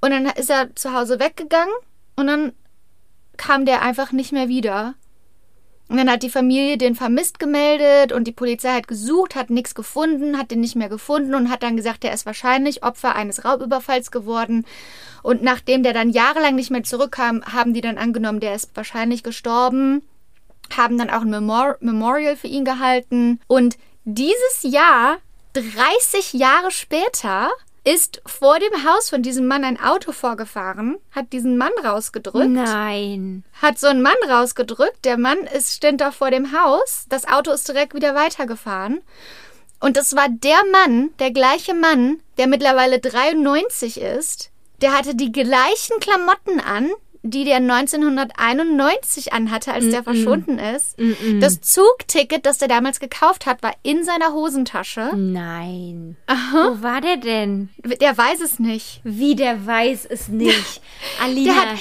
[0.00, 1.74] Und dann ist er zu Hause weggegangen
[2.16, 2.52] und dann
[3.38, 4.94] kam der einfach nicht mehr wieder.
[5.90, 9.74] Und dann hat die Familie den vermisst gemeldet und die Polizei hat gesucht, hat nichts
[9.74, 13.44] gefunden, hat den nicht mehr gefunden und hat dann gesagt, der ist wahrscheinlich Opfer eines
[13.44, 14.64] Raubüberfalls geworden.
[15.24, 19.24] Und nachdem der dann jahrelang nicht mehr zurückkam, haben die dann angenommen, der ist wahrscheinlich
[19.24, 20.02] gestorben,
[20.76, 23.40] haben dann auch ein Memor Memorial für ihn gehalten.
[23.48, 25.18] Und dieses Jahr,
[25.54, 27.50] 30 Jahre später,
[27.94, 33.44] ist vor dem Haus von diesem Mann ein Auto vorgefahren, hat diesen Mann rausgedrückt Nein.
[33.60, 35.04] hat so einen Mann rausgedrückt.
[35.04, 37.06] Der Mann ist, stand da vor dem Haus.
[37.08, 39.00] Das Auto ist direkt wieder weitergefahren.
[39.80, 44.50] Und das war der Mann, der gleiche Mann, der mittlerweile 93 ist.
[44.82, 46.90] Der hatte die gleichen Klamotten an,
[47.22, 50.96] die der 1991 anhatte, als der verschwunden ist.
[51.40, 55.10] Das Zugticket, das der damals gekauft hat, war in seiner Hosentasche.
[55.16, 56.16] Nein.
[56.52, 57.68] Wo war der denn?
[58.00, 59.00] Der weiß es nicht.
[59.04, 60.80] Wie, der weiß es nicht.
[61.22, 61.78] Alina, hat-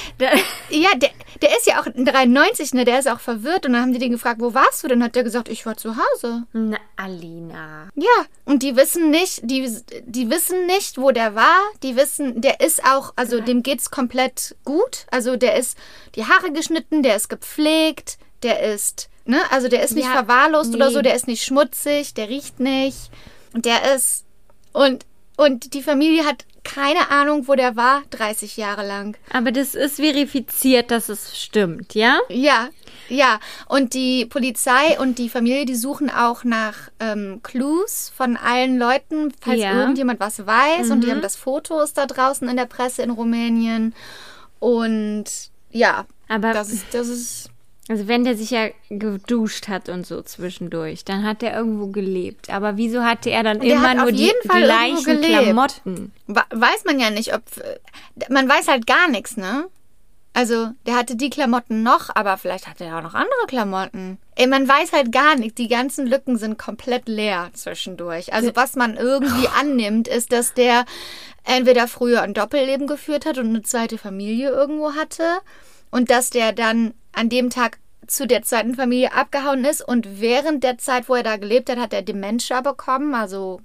[0.69, 1.09] Ja, der,
[1.41, 2.85] der ist ja auch 93, ne?
[2.85, 3.65] Der ist auch verwirrt.
[3.65, 4.87] Und dann haben die den gefragt, wo warst du?
[4.87, 6.43] Dann hat der gesagt, ich war zu Hause.
[6.53, 7.89] Na, Alina.
[7.95, 9.69] Ja, Und die wissen nicht, die,
[10.05, 11.59] die wissen nicht, wo der war.
[11.83, 15.05] Die wissen, der ist auch, also dem geht's komplett gut.
[15.11, 15.77] Also der ist
[16.15, 20.73] die Haare geschnitten, der ist gepflegt, der ist, ne, also der ist nicht Ja, verwahrlost
[20.75, 20.93] oder nee.
[20.93, 23.09] so, der ist nicht schmutzig, der riecht nicht.
[23.53, 24.25] Und der ist,
[24.73, 25.05] und,
[25.37, 29.17] und die Familie hat keine Ahnung, wo der war, 30 Jahre lang.
[29.31, 32.19] Aber das ist verifiziert, dass es stimmt, ja?
[32.29, 32.69] Ja,
[33.09, 33.39] ja.
[33.67, 39.33] Und die Polizei und die Familie, die suchen auch nach ähm, Clues von allen Leuten,
[39.41, 39.79] falls Ja.
[39.79, 40.91] irgendjemand was weiß.
[40.91, 43.95] Und die haben das Foto ist da draußen in der Presse in Rumänien.
[44.59, 45.25] Und
[45.71, 47.49] ja, Aber das das ist.
[47.89, 52.51] Also wenn der sich ja geduscht hat und so zwischendurch, dann hat er irgendwo gelebt.
[52.51, 55.21] Aber wieso hatte er dann Der immer nur die jeden Fall gleichen.
[55.21, 56.11] Klamotten?
[56.27, 57.41] Weiß man ja nicht, ob.
[58.29, 59.65] Man weiß halt gar nichts, ne?
[60.33, 64.19] Also, der hatte die Klamotten noch, aber vielleicht hatte er auch noch andere Klamotten.
[64.35, 65.55] Ey, man weiß halt gar nichts.
[65.55, 68.31] Die ganzen Lücken sind komplett leer zwischendurch.
[68.33, 70.85] Also, was man irgendwie annimmt, ist, dass der
[71.43, 75.39] entweder früher ein Doppelleben geführt hat und eine zweite Familie irgendwo hatte
[75.91, 80.63] und dass der dann an dem Tag zu der zweiten Familie abgehauen ist und während
[80.63, 83.61] der Zeit, wo er da gelebt hat, hat er Dementia bekommen, also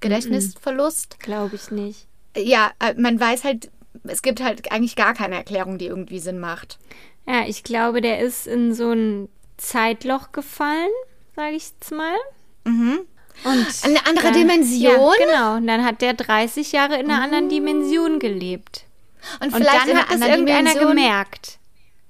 [0.00, 1.20] Gedächtnisverlust.
[1.20, 2.06] Glaube ich nicht.
[2.36, 3.70] Ja, äh, man weiß halt,
[4.04, 6.78] es gibt halt eigentlich gar keine Erklärung, die irgendwie Sinn macht.
[7.26, 10.90] Ja, ich glaube, der ist in so ein Zeitloch gefallen,
[11.36, 12.16] sage ich jetzt mal.
[12.64, 13.00] Mhm.
[13.44, 14.92] Und Eine andere dann- Dimension?
[14.92, 15.56] Ja, genau.
[15.56, 18.84] Und dann hat der 30 Jahre in einer anderen Dimension gelebt.
[19.40, 20.88] Und Und dann hat es irgendeiner Dimension.
[20.88, 21.58] gemerkt.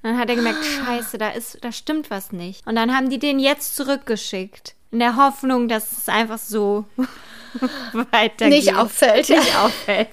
[0.03, 2.66] Dann hat er gemerkt, scheiße, da ist, da stimmt was nicht.
[2.66, 4.75] Und dann haben die den jetzt zurückgeschickt.
[4.90, 6.85] In der Hoffnung, dass es einfach so
[8.11, 8.48] weitergeht.
[8.64, 9.29] Nicht auffällt.
[9.29, 10.09] Nicht auffällt.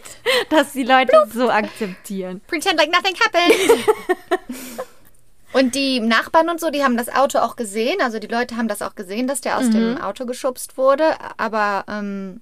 [0.49, 2.41] Dass die Leute es so akzeptieren.
[2.47, 3.85] Pretend like nothing happened.
[5.53, 7.97] und die Nachbarn und so, die haben das Auto auch gesehen.
[8.01, 9.71] Also die Leute haben das auch gesehen, dass der aus Mhm.
[9.73, 11.15] dem Auto geschubst wurde.
[11.37, 12.41] Aber ähm,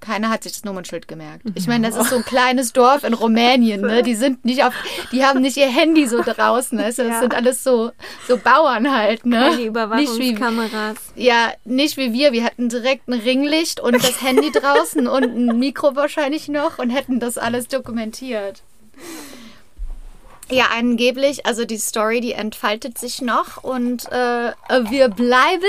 [0.00, 1.42] keiner hat sich das Nummernschild gemerkt.
[1.54, 3.82] Ich meine, das ist so ein kleines Dorf in Rumänien.
[3.82, 4.02] Ne?
[4.02, 4.72] Die sind nicht auf,
[5.12, 6.78] die haben nicht ihr Handy so draußen.
[6.78, 7.20] Also das Ja.
[7.20, 7.92] sind alles so,
[8.26, 9.26] so Bauern halt.
[9.26, 9.36] Ne?
[9.36, 10.96] Keine Nicht wie, Überwachungskameras.
[11.16, 12.32] Ja, nicht wie wir.
[12.32, 16.90] Wir hatten direkt ein Ringlicht und das Handy draußen und ein Mikro wahrscheinlich noch und
[16.90, 18.62] hätten das alles dokumentiert.
[20.50, 24.52] Ja, angeblich, also die Story, die entfaltet sich noch und äh,
[24.90, 25.62] wir bleiben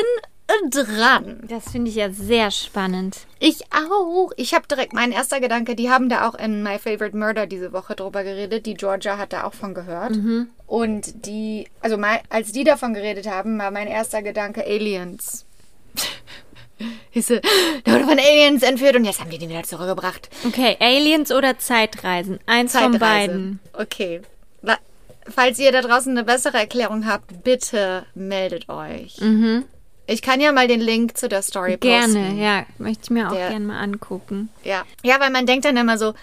[0.70, 1.42] dran.
[1.48, 3.26] Das finde ich ja sehr spannend.
[3.40, 4.32] Ich auch.
[4.38, 7.74] Ich habe direkt mein erster Gedanke, die haben da auch in My Favorite Murder diese
[7.74, 8.66] Woche drüber geredet.
[8.66, 10.14] Die Georgia hat da auch von gehört.
[10.68, 15.46] Und die, also mein, als die davon geredet haben, war mein erster Gedanke Aliens.
[17.14, 17.36] So,
[17.86, 20.32] der wurde von Aliens entführt und jetzt haben die den wieder zurückgebracht.
[20.48, 22.40] Okay, Aliens oder Zeitreisen?
[22.48, 23.60] Eins von beiden.
[23.74, 24.22] Okay.
[25.28, 29.18] Falls ihr da draußen eine bessere Erklärung habt, bitte meldet euch.
[30.08, 32.14] Ich kann ja mal den Link zu der Story posten.
[32.14, 32.66] Gerne, ja.
[32.80, 34.50] Möchte ich mir auch gerne mal angucken.
[34.64, 34.84] Ja.
[35.04, 36.14] ja, weil man denkt dann immer so,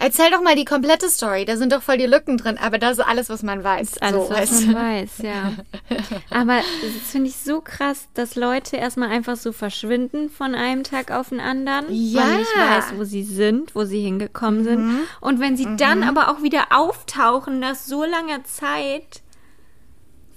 [0.00, 2.98] erzähl doch mal die komplette Story, da sind doch voll die Lücken drin, aber das
[2.98, 3.98] ist alles, was man weiß.
[3.98, 5.52] Alles, so, was weißt man weiß, ja.
[6.30, 11.10] Aber das finde ich so krass, dass Leute erstmal einfach so verschwinden von einem Tag
[11.10, 11.86] auf den anderen.
[11.90, 12.20] Ja.
[12.24, 14.64] Man nicht weiß, wo sie sind, wo sie hingekommen Mhm.
[14.64, 15.00] sind.
[15.20, 19.22] Und wenn sie dann aber auch wieder auftauchen nach so langer Zeit,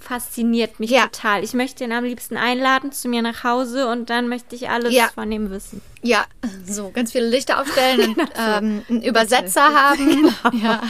[0.01, 1.03] fasziniert mich Ja.
[1.07, 1.43] total.
[1.43, 4.93] Ich möchte ihn am liebsten einladen zu mir nach Hause und dann möchte ich alles
[4.93, 5.09] Ja.
[5.13, 5.81] von ihm wissen.
[6.01, 6.25] Ja,
[6.65, 10.35] so ganz viele Lichter aufstellen und Genau ähm, einen Übersetzer haben.
[10.53, 10.81] Ja.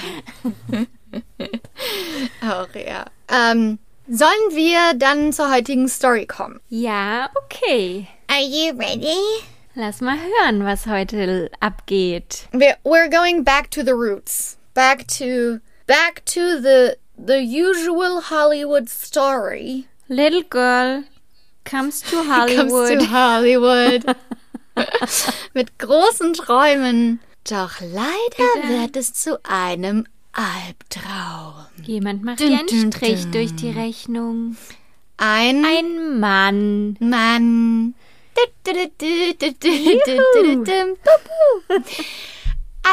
[2.41, 3.06] Auch, ja.
[3.30, 6.60] Ähm, sollen wir dann zur heutigen Story kommen?
[6.69, 8.08] Ja, okay.
[8.28, 9.17] Are you ready?
[9.76, 12.47] Lass mal hören, was heute abgeht.
[12.52, 14.58] We're, we're going back to the roots.
[14.74, 16.95] Back to back to the
[17.26, 19.88] the usual Hollywood story.
[20.10, 21.04] Little girl
[21.64, 23.00] comes to Comes Hollywood.
[23.00, 24.16] to Hollywood.
[25.54, 27.20] Mit großen Träumen.
[27.50, 31.66] Doch leider wird es zu einem Albtraum.
[31.84, 33.32] Jemand macht dir einen Strich dun.
[33.32, 34.56] durch die Rechnung.
[35.18, 36.98] Ein Ein Mann.
[37.00, 37.96] Mann.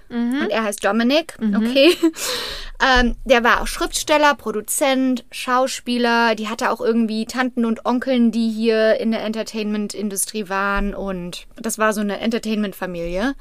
[0.43, 1.95] und er heißt Dominic, okay.
[3.01, 6.35] ähm, der war auch Schriftsteller, Produzent, Schauspieler.
[6.35, 10.95] Die hatte auch irgendwie Tanten und Onkeln, die hier in der Entertainment-Industrie waren.
[10.95, 13.35] Und das war so eine Entertainment-Familie.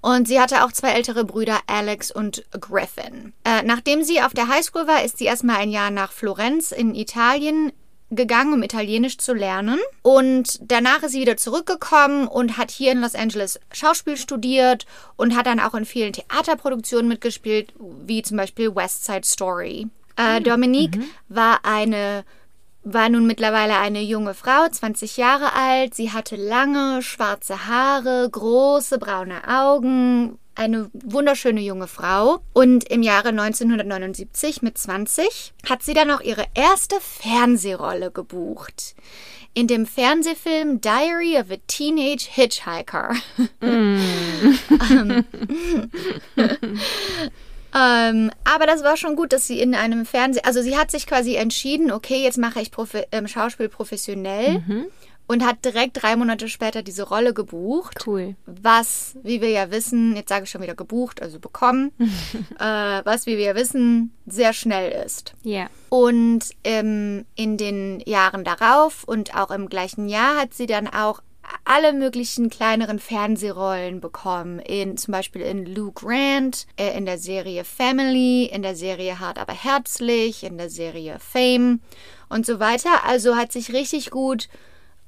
[0.00, 3.32] Und sie hatte auch zwei ältere Brüder, Alex und Griffin.
[3.44, 6.94] Äh, nachdem sie auf der Highschool war, ist sie erstmal ein Jahr nach Florenz in
[6.94, 7.72] Italien
[8.10, 9.78] gegangen, um Italienisch zu lernen.
[10.02, 14.86] Und danach ist sie wieder zurückgekommen und hat hier in Los Angeles Schauspiel studiert
[15.16, 19.88] und hat dann auch in vielen Theaterproduktionen mitgespielt, wie zum Beispiel West Side Story.
[20.16, 22.24] Äh, Dominique war eine
[22.84, 25.94] war nun mittlerweile eine junge Frau, 20 Jahre alt.
[25.94, 32.40] Sie hatte lange schwarze Haare, große braune Augen, eine wunderschöne junge Frau.
[32.52, 38.94] Und im Jahre 1979 mit 20 hat sie dann auch ihre erste Fernsehrolle gebucht.
[39.54, 43.14] In dem Fernsehfilm Diary of a Teenage Hitchhiker.
[43.60, 45.24] Ähm,
[47.74, 50.40] ähm, aber das war schon gut, dass sie in einem Fernseh...
[50.42, 54.62] Also sie hat sich quasi entschieden, okay, jetzt mache ich Profi ähm, Schauspiel professionell.
[55.28, 58.06] Und hat direkt drei Monate später diese Rolle gebucht.
[58.06, 58.34] Cool.
[58.44, 61.92] Was, wie wir ja wissen, jetzt sage ich schon wieder gebucht, also bekommen,
[62.58, 65.32] äh, was, wie wir ja wissen, sehr schnell ist.
[65.42, 65.68] Ja.
[65.88, 71.22] Und ähm, in den Jahren darauf und auch im gleichen Jahr hat sie dann auch
[71.64, 74.58] alle möglichen kleineren Fernsehrollen bekommen.
[74.60, 79.38] In, zum Beispiel in Lou Grant, äh, in der Serie Family, in der Serie Hart
[79.38, 81.80] aber herzlich, in der Serie Fame
[82.28, 83.04] und so weiter.
[83.04, 84.48] Also hat sich richtig gut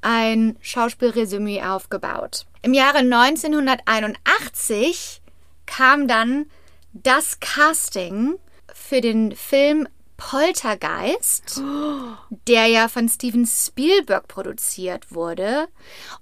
[0.01, 2.47] ein Schauspielresümee aufgebaut.
[2.63, 5.23] Im Jahre 1981
[5.67, 6.47] kam dann
[6.93, 8.35] das Casting
[8.73, 11.63] für den Film Poltergeist,
[12.49, 15.69] der ja von Steven Spielberg produziert wurde.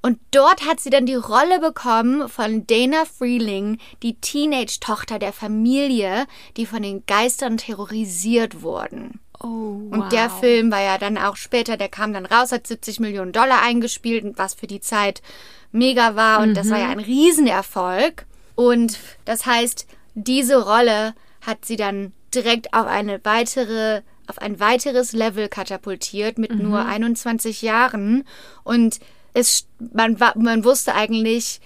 [0.01, 6.27] Und dort hat sie dann die Rolle bekommen von Dana Freeling, die Teenage-Tochter der Familie,
[6.57, 9.21] die von den Geistern terrorisiert wurden.
[9.41, 13.01] Oh, Und der Film war ja dann auch später, der kam dann raus, hat 70
[13.01, 15.21] Millionen Dollar eingespielt, was für die Zeit
[15.73, 16.41] mega war.
[16.41, 18.27] Und das war ja ein Riesenerfolg.
[18.55, 25.13] Und das heißt, diese Rolle hat sie dann direkt auf eine weitere, auf ein weiteres
[25.13, 28.25] Level katapultiert mit nur 21 Jahren.
[28.65, 29.01] Und
[29.35, 31.61] es, man, man wusste eigentlich,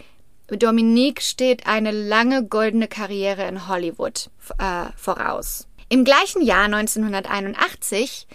[0.48, 5.66] Dominique steht eine lange goldene Karriere in Hollywood äh, voraus.
[5.88, 8.26] Im gleichen Jahr 1981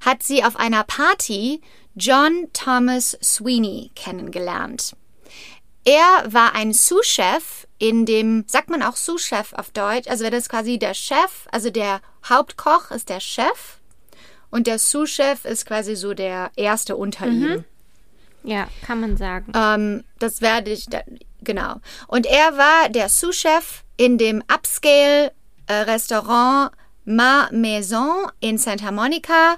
[0.00, 1.60] hat sie auf einer Party
[1.94, 4.96] John Thomas Sweeney kennengelernt.
[5.84, 10.48] Er war ein Sous-Chef in dem, sagt man auch Sous-Chef auf Deutsch, also das ist
[10.48, 13.80] quasi der Chef, also der Hauptkoch ist der Chef
[14.52, 17.64] und der Sous-Chef ist quasi so der erste unter ihm.
[18.44, 19.52] Ja, kann man sagen.
[19.56, 21.00] Ähm, das werde ich, da,
[21.42, 21.80] genau.
[22.06, 26.70] Und er war der Sous-Chef in dem Upscale-Restaurant
[27.04, 29.56] Ma Maison in Santa Monica,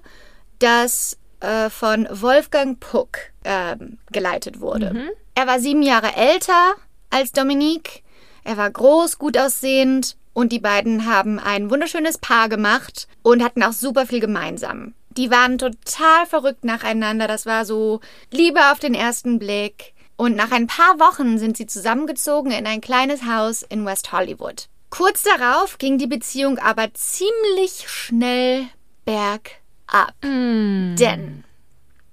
[0.61, 5.13] das äh, von Wolfgang Puck ähm, geleitet wurde.
[5.35, 6.73] Er war sieben Jahre älter
[7.11, 8.03] als Dominique.
[8.45, 13.63] Er war groß, gut aussehend und die beiden haben ein wunderschönes Paar gemacht und hatten
[13.63, 14.95] auch super viel gemeinsam.
[15.17, 17.29] Die waren total verrückt nacheinander.
[17.29, 19.95] Das war so Liebe auf den ersten Blick.
[20.17, 24.69] Und nach ein paar Wochen sind sie zusammengezogen in ein kleines Haus in West Hollywood.
[24.91, 28.67] Kurz darauf ging die Beziehung aber ziemlich schnell
[29.05, 30.15] bergab.
[30.23, 31.45] Denn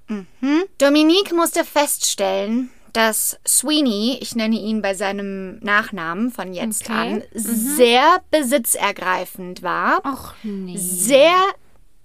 [0.08, 6.94] mhm, Dominique musste feststellen, dass Sweeney, ich nenne ihn bei seinem Nachnamen von jetzt Okay.
[6.94, 10.78] an, sehr besitzergreifend war Ach nee.
[10.78, 11.36] sehr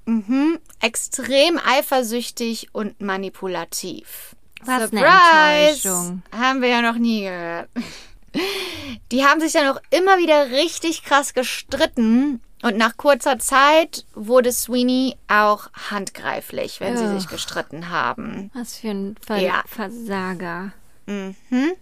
[0.07, 4.35] mhm, extrem eifersüchtig und manipulativ.
[4.65, 5.89] Was eine Surprise!
[5.89, 6.23] Enttäuschung.
[6.33, 7.69] Haben wir ja noch nie gehört.
[9.13, 14.51] Die haben sich dann auch immer wieder richtig krass gestritten und nach kurzer Zeit wurde
[14.53, 17.19] Sweeney auch handgreiflich, wenn sie Ugh.
[17.21, 18.51] sich gestritten haben.
[18.55, 19.63] Was für ein Ver Ja.
[19.67, 20.73] Versager.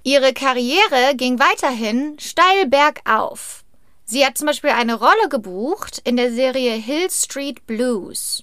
[0.02, 3.64] Ihre Karriere ging weiterhin steil bergauf.
[4.04, 8.42] Sie hat zum Beispiel eine Rolle gebucht in der Serie Hill Street Blues.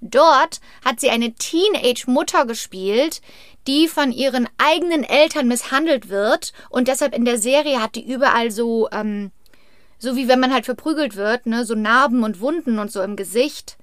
[0.00, 3.20] Dort hat sie eine Teenage-Mutter gespielt,
[3.68, 8.50] die von ihren eigenen Eltern misshandelt wird und deshalb in der Serie hat die überall
[8.50, 9.30] so, ähm,
[9.98, 13.16] so wie wenn man halt verprügelt wird, ne, so Narben und Wunden und so im
[13.16, 13.78] Gesicht.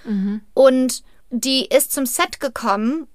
[0.53, 3.07] Und die ist zum Set gekommen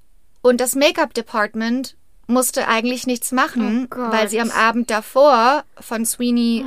[0.42, 1.96] und das Make-up-Department
[2.26, 6.64] musste eigentlich nichts machen, Oh weil sie am Abend davor von Sweeney,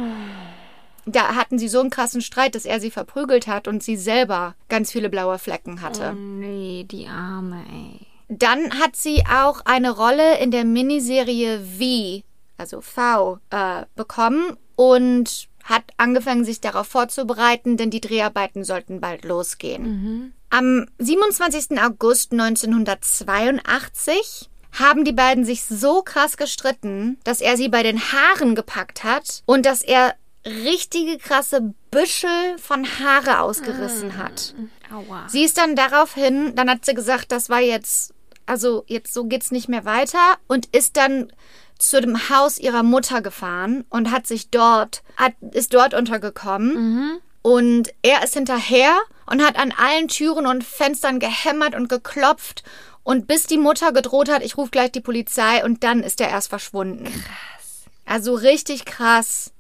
[1.06, 4.56] da hatten sie so einen krassen Streit, dass er sie verprügelt hat und sie selber
[4.70, 6.14] ganz viele blaue Flecken hatte.
[6.14, 8.08] Oh nee, die Arme, ey.
[8.30, 12.24] Dann hat sie auch eine Rolle in der Miniserie V,
[12.58, 19.26] also V, äh, bekommen und hat angefangen, sich darauf vorzubereiten, denn die Dreharbeiten sollten bald
[19.26, 20.34] losgehen.
[20.50, 21.82] Am 27.
[21.82, 28.56] August 1982 haben die beiden sich so krass gestritten, dass er sie bei den Haaren
[28.56, 34.56] gepackt hat und dass er richtige krasse Büschel von Haare ausgerissen hat.
[34.92, 35.28] Aua.
[35.28, 38.14] Sie ist dann daraufhin, dann hat sie gesagt, das war jetzt,
[38.46, 41.32] also jetzt so geht's nicht mehr weiter und ist dann
[41.82, 46.76] zu dem Haus ihrer Mutter gefahren und hat sich dort, hat, ist dort untergekommen.
[47.42, 52.64] Und er ist hinterher und hat an allen Türen und Fenstern gehämmert und geklopft.
[53.04, 56.30] Und bis die Mutter gedroht hat, ich rufe gleich die Polizei und dann ist er
[56.30, 57.06] erst verschwunden.
[57.06, 57.86] Krass.
[58.06, 59.52] Also richtig krass.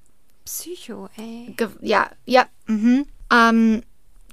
[0.45, 1.53] Psycho, ey.
[1.57, 2.45] Ge ja, ja.
[2.67, 3.07] Mhm.
[3.33, 3.81] Ähm,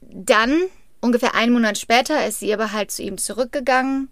[0.03, 0.61] dann,
[1.01, 4.11] ungefähr einen Monat später, ist sie aber halt zu ihm zurückgegangen.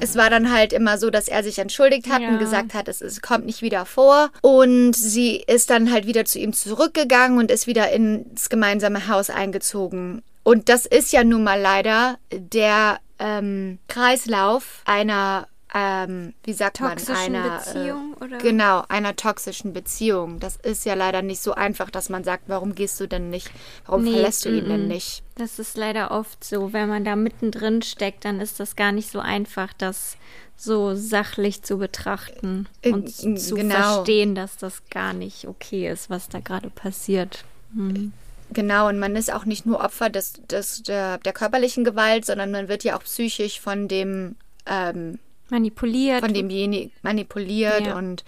[0.00, 2.28] Es war dann halt immer so, dass er sich entschuldigt hat Ja.
[2.28, 4.30] und gesagt hat, es, es kommt nicht wieder vor.
[4.42, 9.30] Und sie ist dann halt wieder zu ihm zurückgegangen und ist wieder ins gemeinsame Haus
[9.30, 10.22] eingezogen.
[10.42, 15.46] Und das ist ja nun mal leider der ähm, Kreislauf einer,
[15.76, 18.38] ähm, wie sagt Toxischen man, einer Beziehung, äh, oder?
[18.38, 20.38] Genau, einer toxischen Beziehung.
[20.38, 23.50] Das ist ja leider nicht so einfach, dass man sagt, warum gehst du denn nicht,
[23.84, 25.24] warum Nee, verlässt du ihn denn nicht?
[25.34, 26.72] Das ist leider oft so.
[26.72, 30.16] Wenn man da mittendrin steckt, dann ist das gar nicht so einfach, das
[30.56, 33.74] so sachlich zu betrachten Äh, und äh, zu genau.
[33.74, 37.44] verstehen, dass das gar nicht okay ist, was da gerade passiert.
[37.74, 38.12] Hm.
[38.52, 42.52] Genau, und man ist auch nicht nur Opfer des, des, der, der körperlichen Gewalt, sondern
[42.52, 45.18] man wird ja auch psychisch von dem, ähm,
[45.54, 46.20] Manipuliert.
[46.20, 47.96] von demjenigen manipuliert Ja.
[47.96, 48.24] und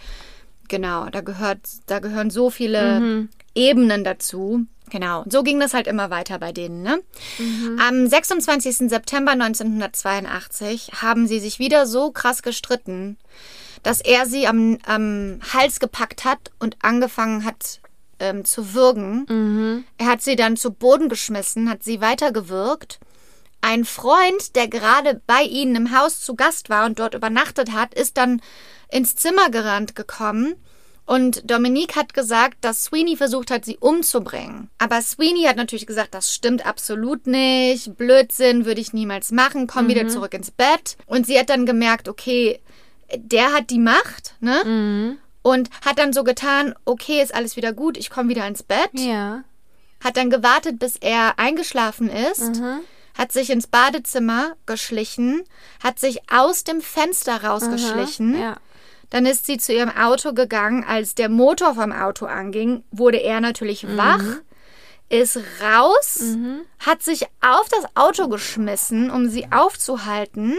[0.68, 4.66] genau, da gehört, da gehören so viele Ebenen dazu.
[4.90, 6.82] Genau, so ging das halt immer weiter bei denen.
[6.82, 7.00] Ne?
[7.80, 8.88] Am 26.
[8.88, 13.16] September 1982 haben sie sich wieder so krass gestritten,
[13.82, 17.80] dass er sie am, am Hals gepackt hat und angefangen hat
[18.20, 19.84] ähm, zu würgen.
[19.98, 22.98] Er hat sie dann zu Boden geschmissen, hat sie weitergewürgt.
[23.66, 27.94] Ein Freund, der gerade bei ihnen im Haus zu Gast war und dort übernachtet hat,
[27.94, 28.40] ist dann
[28.92, 30.54] ins Zimmer gerannt gekommen.
[31.04, 34.70] Und Dominique hat gesagt, dass Sweeney versucht hat, sie umzubringen.
[34.78, 37.96] Aber Sweeney hat natürlich gesagt, das stimmt absolut nicht.
[37.96, 39.66] Blödsinn würde ich niemals machen.
[39.66, 40.96] Komm wieder zurück ins Bett.
[41.06, 42.60] Und sie hat dann gemerkt, okay,
[43.16, 45.18] der hat die Macht, ne?
[45.42, 48.90] Und hat dann so getan, okay, ist alles wieder gut, ich komme wieder ins Bett
[48.92, 49.42] ja.
[50.04, 52.60] hat dann gewartet, bis er eingeschlafen ist,
[53.16, 55.44] hat sich ins Badezimmer geschlichen,
[55.82, 58.38] hat sich aus dem Fenster rausgeschlichen.
[58.38, 58.56] Ja.
[59.10, 60.84] Dann ist sie zu ihrem Auto gegangen.
[60.86, 64.22] Als der Motor vom Auto anging, wurde er natürlich wach,
[65.08, 66.24] ist raus,
[66.80, 70.54] hat sich auf das Auto geschmissen, um sie aufzuhalten.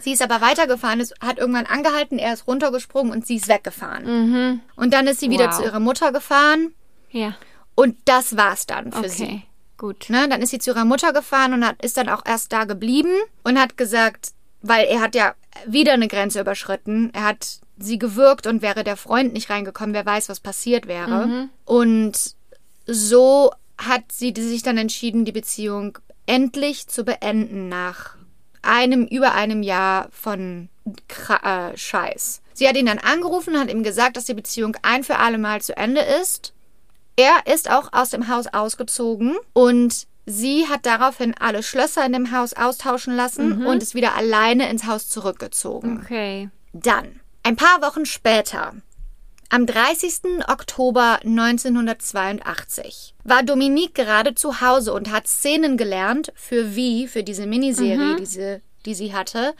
[0.00, 4.62] Sie ist aber weitergefahren, ist, hat irgendwann angehalten, er ist runtergesprungen und sie ist weggefahren.
[4.76, 5.56] Und dann ist sie wieder Wow.
[5.56, 6.72] zu ihrer Mutter gefahren
[7.10, 7.34] Ja.
[7.74, 9.42] und das war's dann für sie.
[9.78, 10.10] Gut.
[10.10, 12.64] Ne, dann ist sie zu ihrer Mutter gefahren und hat, ist dann auch erst da
[12.64, 13.14] geblieben
[13.44, 15.34] und hat gesagt, weil er hat ja
[15.66, 17.10] wieder eine Grenze überschritten.
[17.14, 21.48] Er hat sie gewürgt und wäre der Freund nicht reingekommen, wer weiß, was passiert wäre.
[21.64, 22.34] Und
[22.86, 28.16] so hat sie sich dann entschieden, die Beziehung endlich zu beenden nach
[28.62, 30.68] einem, über einem Jahr von
[31.06, 32.42] Kra äh, Scheiß.
[32.52, 35.62] Sie hat ihn dann angerufen, hat ihm gesagt, dass die Beziehung ein für alle Mal
[35.62, 36.52] zu Ende ist.
[37.18, 42.30] Er ist auch aus dem Haus ausgezogen und sie hat daraufhin alle Schlösser in dem
[42.30, 46.00] Haus austauschen lassen und ist wieder alleine ins Haus zurückgezogen.
[46.00, 46.48] Okay.
[46.72, 48.74] Dann, ein paar Wochen später,
[49.48, 50.44] am 30.
[50.46, 57.46] Oktober 1982, war Dominique gerade zu Hause und hat Szenen gelernt für Wie, für diese
[57.46, 59.54] Miniserie, diese, die sie hatte,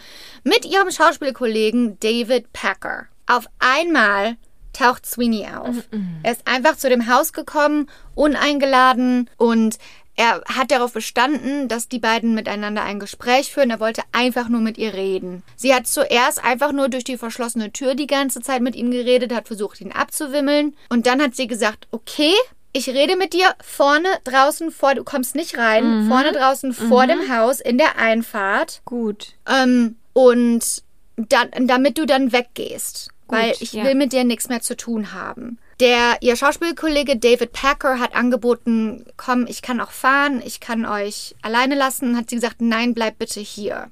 [0.45, 3.09] mit ihrem Schauspielkollegen David Packer.
[3.27, 4.37] Auf einmal
[4.73, 5.77] taucht Sweeney auf.
[6.23, 9.79] Er ist einfach zu dem Haus gekommen, uneingeladen und
[10.17, 13.71] er hat darauf bestanden, dass die beiden miteinander ein Gespräch führen.
[13.71, 15.45] Er wollte einfach nur mit ihr reden.
[15.55, 19.33] Sie hat zuerst einfach nur durch die verschlossene Tür die ganze Zeit mit ihm geredet,
[19.33, 20.77] hat versucht, ihn abzuwimmeln.
[20.89, 22.33] Und dann hat sie gesagt, okay,
[22.73, 27.33] ich rede mit dir vorne draußen vor, du kommst nicht rein, vorne draußen vor dem
[27.33, 28.83] Haus in der Einfahrt.
[28.85, 29.35] Gut.
[29.49, 30.83] Ähm, und
[31.17, 33.11] dann, damit du dann weggehst.
[33.29, 33.85] Weil ich ja.
[33.85, 35.59] will mit dir nichts mehr zu tun haben.
[35.81, 41.37] Der, ihr Schauspielkollege David Packer hat angeboten, komm, ich kann auch fahren, ich kann euch
[41.41, 42.17] alleine lassen.
[42.17, 43.87] Hat sie gesagt, nein, bleib bitte hier.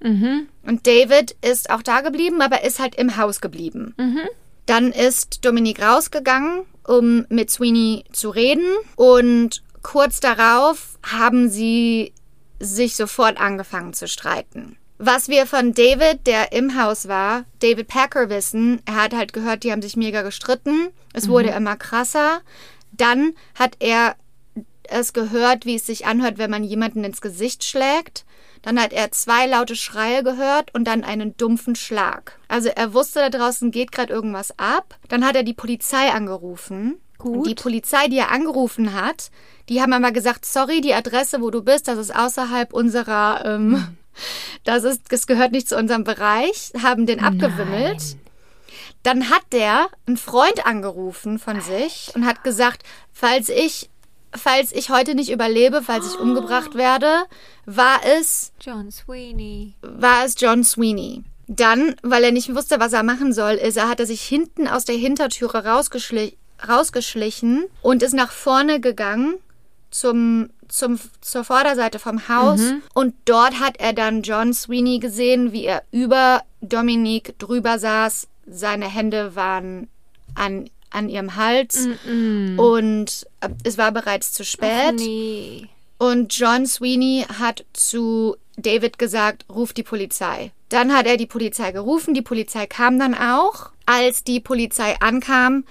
[0.63, 3.95] Und David ist auch da geblieben, aber ist halt im Haus geblieben.
[4.67, 8.67] Dann ist Dominique rausgegangen, um mit Sweeney zu reden.
[8.97, 12.13] Und kurz darauf haben sie
[12.59, 14.77] sich sofort angefangen zu streiten.
[14.99, 19.63] Was wir von David, der im Haus war, David Packer wissen, er hat halt gehört,
[19.63, 20.89] die haben sich mega gestritten.
[21.13, 22.41] Es wurde immer krasser.
[22.93, 24.17] Dann hat er
[24.85, 28.25] es gehört, wie es sich anhört, wenn man jemanden ins Gesicht schlägt.
[28.63, 32.39] Dann hat er zwei laute Schreie gehört und dann einen dumpfen Schlag.
[32.49, 34.97] Also er wusste, da draußen geht gerade irgendwas ab.
[35.09, 37.01] Dann hat er die Polizei angerufen.
[37.19, 37.47] Gut.
[37.47, 39.31] Die Polizei, die er angerufen hat,
[39.69, 43.97] die haben aber gesagt, sorry, die Adresse, wo du bist, das ist außerhalb unserer, ähm,
[44.65, 48.17] das ist, das gehört nicht zu unserem Bereich, haben den abgewimmelt.
[49.03, 53.89] Dann hat der einen Freund angerufen von sich und hat gesagt, falls ich,
[54.33, 57.25] falls ich heute nicht überlebe, falls ich umgebracht werde,
[57.67, 59.75] war es, John Sweeney.
[59.81, 61.23] war es John Sweeney.
[61.49, 64.67] Dann, weil er nicht wusste, was er machen soll, ist, er hat er sich hinten
[64.67, 66.37] aus der Hintertüre rausgeschli
[66.67, 69.35] rausgeschlichen und ist nach vorne gegangen
[69.99, 72.61] zum, zum, zur Vorderseite vom Haus.
[72.95, 78.29] Und dort hat er dann John Sweeney gesehen, wie er über Dominique drüber saß.
[78.47, 79.89] Seine Hände waren
[80.35, 81.89] an, an ihrem Hals
[82.59, 84.97] und äh, es war bereits zu spät.
[84.97, 85.69] Nee.
[85.99, 90.53] Und John Sweeney hat zu David gesagt, ruf die Polizei.
[90.69, 93.71] Dann hat er die Polizei gerufen, die Polizei kam dann auch.
[93.87, 95.65] Als die Polizei ankam,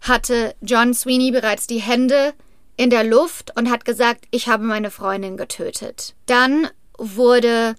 [0.00, 2.34] hatte John Sweeney bereits die Hände
[2.76, 6.14] in der Luft und hat gesagt, ich habe meine Freundin getötet.
[6.26, 6.68] Dann
[6.98, 7.76] wurde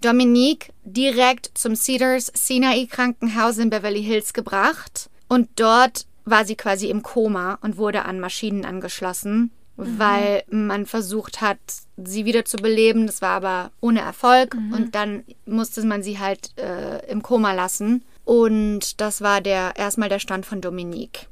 [0.00, 6.88] Dominique direkt zum Cedars Sinai Krankenhaus in Beverly Hills gebracht und dort war sie quasi
[6.88, 11.58] im Koma und wurde an Maschinen angeschlossen, weil man versucht hat,
[11.96, 13.06] sie wieder zu beleben.
[13.06, 18.04] Das war aber ohne Erfolg und dann musste man sie halt äh, im Koma lassen.
[18.24, 21.28] Und das war der erstmal der Stand von Dominique.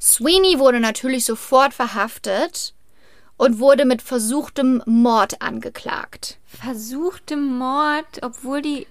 [0.00, 2.74] Sweeney wurde natürlich sofort verhaftet
[3.36, 6.38] und wurde mit versuchtem Mord angeklagt.
[6.46, 8.86] Versuchte Mord, obwohl die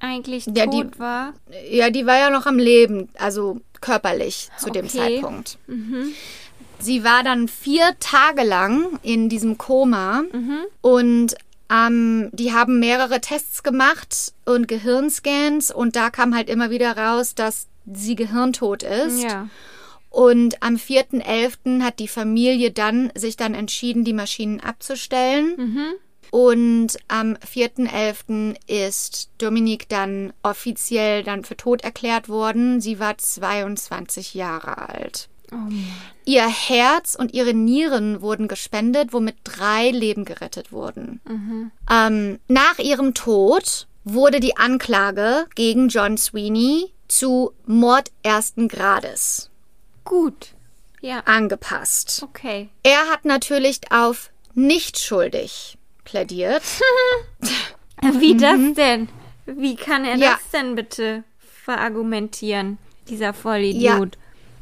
[0.00, 1.34] eigentlich Ja, tot die- war.
[1.70, 4.98] Ja, die war ja noch am Leben, also körperlich zu dem Okay.
[4.98, 5.58] Zeitpunkt.
[6.80, 10.22] Sie war dann vier Tage lang in diesem Koma
[10.80, 11.34] und
[11.70, 17.34] ähm, die haben mehrere Tests gemacht und Gehirnscans und da kam halt immer wieder raus,
[17.34, 19.22] dass sie gehirntot ist.
[19.22, 19.48] Ja.
[20.10, 21.82] Und am 4.11.
[21.82, 25.56] hat die Familie dann sich dann entschieden, die Maschinen abzustellen.
[26.30, 28.56] Und am 4.11.
[28.66, 32.80] ist Dominique dann offiziell dann für tot erklärt worden.
[32.80, 35.28] Sie war 22 Jahre alt.
[35.50, 35.56] Oh.
[36.26, 41.20] Ihr Herz und ihre Nieren wurden gespendet, womit drei Leben gerettet wurden.
[41.90, 49.47] Ähm, nach ihrem Tod wurde die Anklage gegen John Sweeney zu Mord ersten Grades
[50.08, 50.54] Gut.
[51.00, 51.20] Ja.
[51.26, 52.22] angepasst.
[52.24, 52.70] Okay.
[52.82, 56.62] Er hat natürlich auf nicht schuldig plädiert.
[58.18, 59.08] Wie das denn?
[59.46, 60.22] Wie kann er Mhm.
[60.22, 60.32] Ja.
[60.32, 61.24] das denn bitte
[61.64, 62.78] verargumentieren?
[63.08, 64.18] Dieser Vollidiot.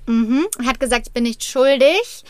[0.06, 0.46] Mhm.
[0.58, 2.24] Er hat gesagt, ich bin nicht schuldig.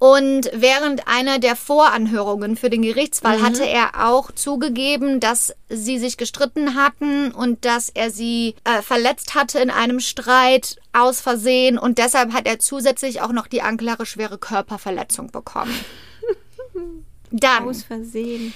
[0.00, 6.16] Und während einer der Voranhörungen für den Gerichtsfall hatte er auch zugegeben, dass sie sich
[6.16, 11.76] gestritten hatten und dass er sie äh, verletzt hatte in einem Streit aus Versehen.
[11.76, 15.78] Und deshalb hat er zusätzlich auch noch die Anklage schwere Körperverletzung bekommen.
[17.30, 18.54] Dann Aus Versehen.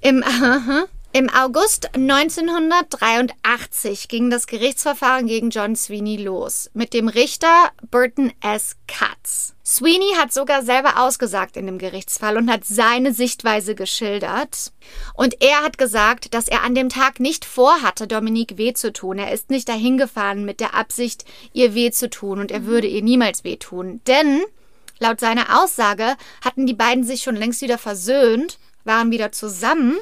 [0.00, 0.24] Im,
[1.12, 8.76] Im August 1983 ging das Gerichtsverfahren gegen John Sweeney los mit dem Richter Burton S.
[8.86, 9.52] Katz.
[9.68, 14.72] Sweeney hat sogar selber ausgesagt in dem Gerichtsfall und hat seine Sichtweise geschildert.
[15.12, 19.18] Und er hat gesagt, dass er an dem Tag nicht vorhatte, Dominique weh zu tun.
[19.18, 22.86] Er ist nicht dahin gefahren mit der Absicht, ihr weh zu tun und er würde
[22.86, 24.00] ihr niemals weh tun.
[24.06, 24.40] Denn
[25.00, 29.98] laut seiner Aussage hatten die beiden sich schon längst wieder versöhnt, waren wieder zusammen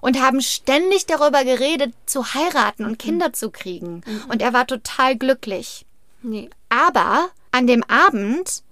[0.00, 4.02] und haben ständig darüber geredet, zu heiraten und Kinder zu kriegen.
[4.28, 5.86] Und er war total glücklich.
[6.20, 6.50] Nee.
[6.68, 8.64] Aber an dem Abend,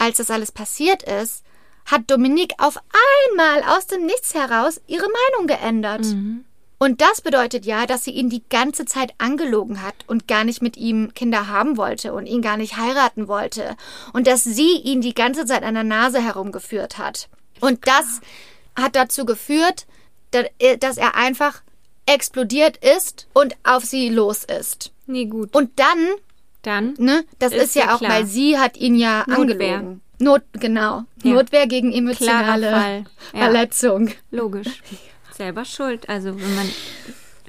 [0.00, 1.44] als das alles passiert ist,
[1.86, 2.78] hat Dominique auf
[3.30, 6.04] einmal aus dem Nichts heraus ihre Meinung geändert.
[6.78, 10.62] Und das bedeutet ja, dass sie ihn die ganze Zeit angelogen hat und gar nicht
[10.62, 13.76] mit ihm Kinder haben wollte und ihn gar nicht heiraten wollte.
[14.14, 17.28] Und dass sie ihn die ganze Zeit an der Nase herumgeführt hat.
[17.60, 18.20] Und das
[18.74, 19.86] hat dazu geführt,
[20.30, 20.44] da-
[20.78, 21.60] dass er einfach
[22.06, 24.92] explodiert ist und auf sie los ist.
[25.06, 25.54] Nee, gut.
[25.54, 25.98] Und dann
[26.62, 27.24] Dann Ne?
[27.38, 28.10] Das ist, Ist ja ja auch, klar.
[28.12, 29.76] weil sie hat ihn ja Notwehr.
[29.76, 30.00] angelogen.
[30.18, 31.04] Not, genau.
[31.22, 31.34] Ja.
[31.34, 33.04] Notwehr gegen emotionale.
[33.32, 34.10] Ja, Verletzung.
[34.30, 34.82] logisch.
[35.36, 36.08] Selber schuld.
[36.10, 36.68] Also wenn man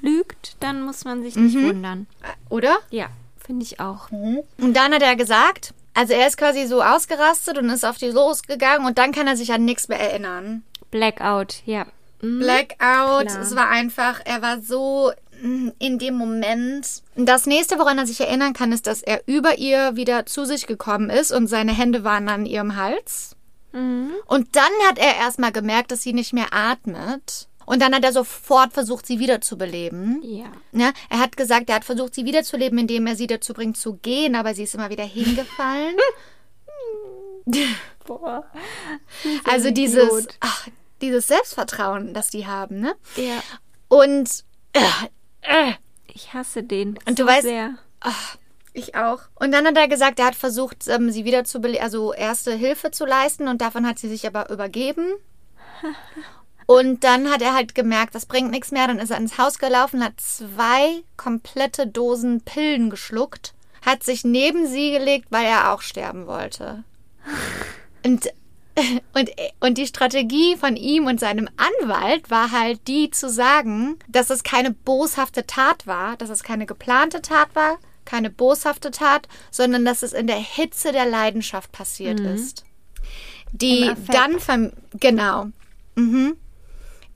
[0.00, 2.06] lügt, dann muss man sich nicht wundern.
[2.48, 2.78] Oder?
[2.90, 3.08] Ja,
[3.44, 4.10] finde ich auch.
[4.10, 8.06] Und dann hat er gesagt, also er ist quasi so ausgerastet und ist auf die
[8.08, 10.62] losgegangen und dann kann er sich an nichts mehr erinnern.
[10.90, 11.84] Blackout, ja.
[12.22, 12.38] Mhm.
[12.38, 13.40] Blackout, Klar.
[13.42, 15.12] es war einfach, er war so
[15.78, 17.02] in dem Moment.
[17.16, 20.66] Das nächste, woran er sich erinnern kann, ist, dass er über ihr wieder zu sich
[20.66, 23.36] gekommen ist und seine Hände waren an ihrem Hals.
[24.26, 27.48] Und dann hat er erstmal gemerkt, dass sie nicht mehr atmet.
[27.64, 30.20] Und dann hat er sofort versucht, sie wiederzubeleben.
[30.22, 30.52] Ja.
[30.72, 33.94] Ja, er hat gesagt, er hat versucht, sie wiederzuleben, indem er sie dazu bringt zu
[33.94, 35.96] gehen, aber sie ist immer wieder hingefallen.
[38.06, 38.44] Boah.
[39.44, 40.68] also dieses, ach,
[41.00, 42.94] dieses Selbstvertrauen, das die haben, ne?
[43.16, 43.42] Ja.
[43.88, 44.80] Und äh,
[45.42, 45.72] äh,
[46.06, 46.98] Ich hasse den.
[47.06, 47.74] Und du so weißt- Sehr.
[48.72, 49.20] ich auch.
[49.34, 52.90] Und dann hat er gesagt, er hat versucht, ähm, sie wieder zu also erste Hilfe
[52.90, 55.06] zu leisten und davon hat sie sich aber übergeben.
[56.66, 58.86] Und dann hat er halt gemerkt, das bringt nichts mehr.
[58.86, 63.52] Dann ist er ins Haus gelaufen, hat zwei komplette Dosen Pillen geschluckt,
[63.84, 66.84] hat sich neben sie gelegt, weil er auch sterben wollte.
[68.06, 68.28] Und,
[69.14, 74.30] und, und die Strategie von ihm und seinem Anwalt war halt die zu sagen, dass
[74.30, 79.84] es keine boshafte Tat war, dass es keine geplante Tat war, keine boshafte Tat, sondern
[79.84, 82.64] dass es in der Hitze der Leidenschaft passiert ist.
[83.52, 85.48] Die dann, genau,
[85.94, 86.36] mhm.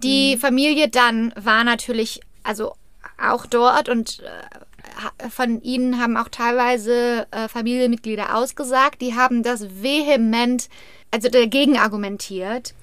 [0.02, 2.74] die Familie dann war natürlich, also
[3.18, 9.82] auch dort und äh, von ihnen haben auch teilweise äh, Familienmitglieder ausgesagt, die haben das
[9.82, 10.68] vehement,
[11.10, 12.74] also dagegen argumentiert.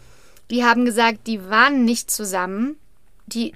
[0.51, 2.77] Die haben gesagt, die waren nicht zusammen.
[3.25, 3.53] Die,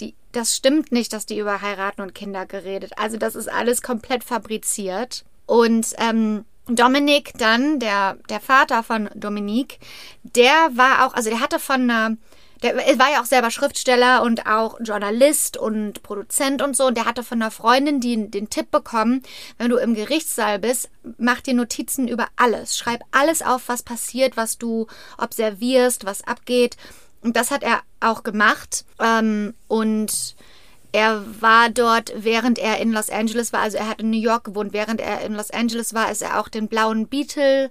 [0.00, 2.92] die, das stimmt nicht, dass die über heiraten und Kinder geredet.
[2.96, 5.24] Also das ist alles komplett fabriziert.
[5.46, 9.78] Und ähm, Dominik dann, der, der Vater von Dominique,
[10.22, 12.16] der war auch, also der hatte von einer
[12.62, 16.86] der war ja auch selber Schriftsteller und auch Journalist und Produzent und so.
[16.86, 19.22] Und der hatte von einer Freundin die, den Tipp bekommen,
[19.58, 22.76] wenn du im Gerichtssaal bist, mach dir Notizen über alles.
[22.76, 24.86] Schreib alles auf, was passiert, was du
[25.18, 26.76] observierst, was abgeht.
[27.22, 28.84] Und das hat er auch gemacht.
[28.98, 30.34] Ähm, und
[30.92, 33.60] er war dort, während er in Los Angeles war.
[33.60, 34.72] Also er hat in New York gewohnt.
[34.72, 37.70] Während er in Los Angeles war, ist er auch den blauen Beetle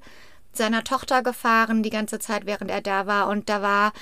[0.53, 3.27] seiner Tochter gefahren die ganze Zeit, während er da war.
[3.27, 3.93] Und da war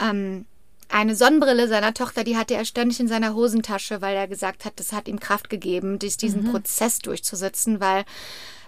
[0.00, 0.46] ähm,
[0.88, 4.74] eine Sonnenbrille seiner Tochter, die hatte er ständig in seiner Hosentasche, weil er gesagt hat,
[4.76, 8.04] das hat ihm Kraft gegeben, dies, diesen Prozess durchzusitzen, weil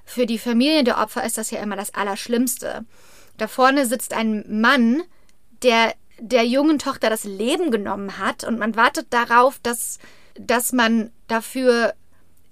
[0.04, 2.84] für die Familien der Opfer ist das ja immer das Allerschlimmste.
[3.38, 5.02] Da vorne sitzt ein Mann,
[5.62, 9.98] der der jungen Tochter das Leben genommen hat und man wartet darauf, dass,
[10.34, 11.94] dass man dafür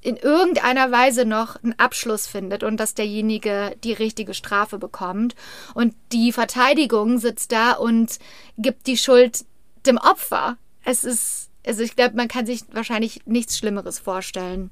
[0.03, 5.35] in irgendeiner Weise noch einen Abschluss findet und dass derjenige die richtige Strafe bekommt.
[5.75, 8.19] Und die Verteidigung sitzt da und
[8.57, 9.45] gibt die Schuld
[9.87, 10.57] dem Opfer.
[10.85, 14.71] Es ist, also ich glaube, man kann sich wahrscheinlich nichts Schlimmeres vorstellen.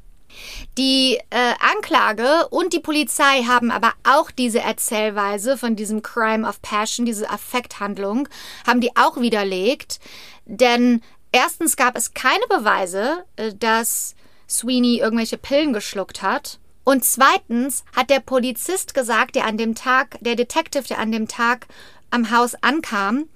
[0.77, 6.61] Die äh, Anklage und die Polizei haben aber auch diese Erzählweise von diesem Crime of
[6.61, 8.29] Passion, diese Affekthandlung,
[8.67, 10.01] haben die auch widerlegt.
[10.45, 11.03] Denn
[11.33, 14.15] erstens gab es keine Beweise, äh, dass
[14.49, 16.59] Sweeney irgendwelche Pillen geschluckt hat.
[16.85, 21.29] Und zweitens hat der Polizist gesagt, der an dem Tag, der Detective, der an dem
[21.29, 21.67] Tag
[22.11, 23.29] am Haus ankam,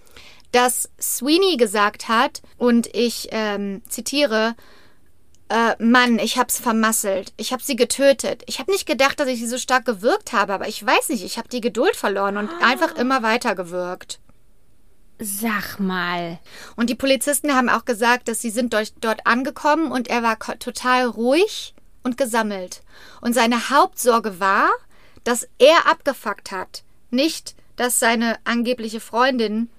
[0.53, 4.55] dass Sweeney gesagt hat, und ich ähm, zitiere,
[5.53, 7.35] äh, Mann, ich hab's vermasselt.
[7.37, 8.43] Ich hab sie getötet.
[8.47, 11.23] Ich hab nicht gedacht, dass ich sie so stark gewürgt habe, aber ich weiß nicht,
[11.23, 14.19] ich hab die Geduld verloren und einfach immer weiter gewürgt.
[15.25, 16.41] Sag mal.
[16.75, 20.37] Und die Polizisten haben auch gesagt, dass sie sind dort, dort angekommen und er war
[20.59, 22.83] total ruhig und gesammelt.
[23.21, 24.69] Und seine Hauptsorge war,
[25.23, 29.71] dass er abgefuckt hat, nicht, dass seine angebliche Freundin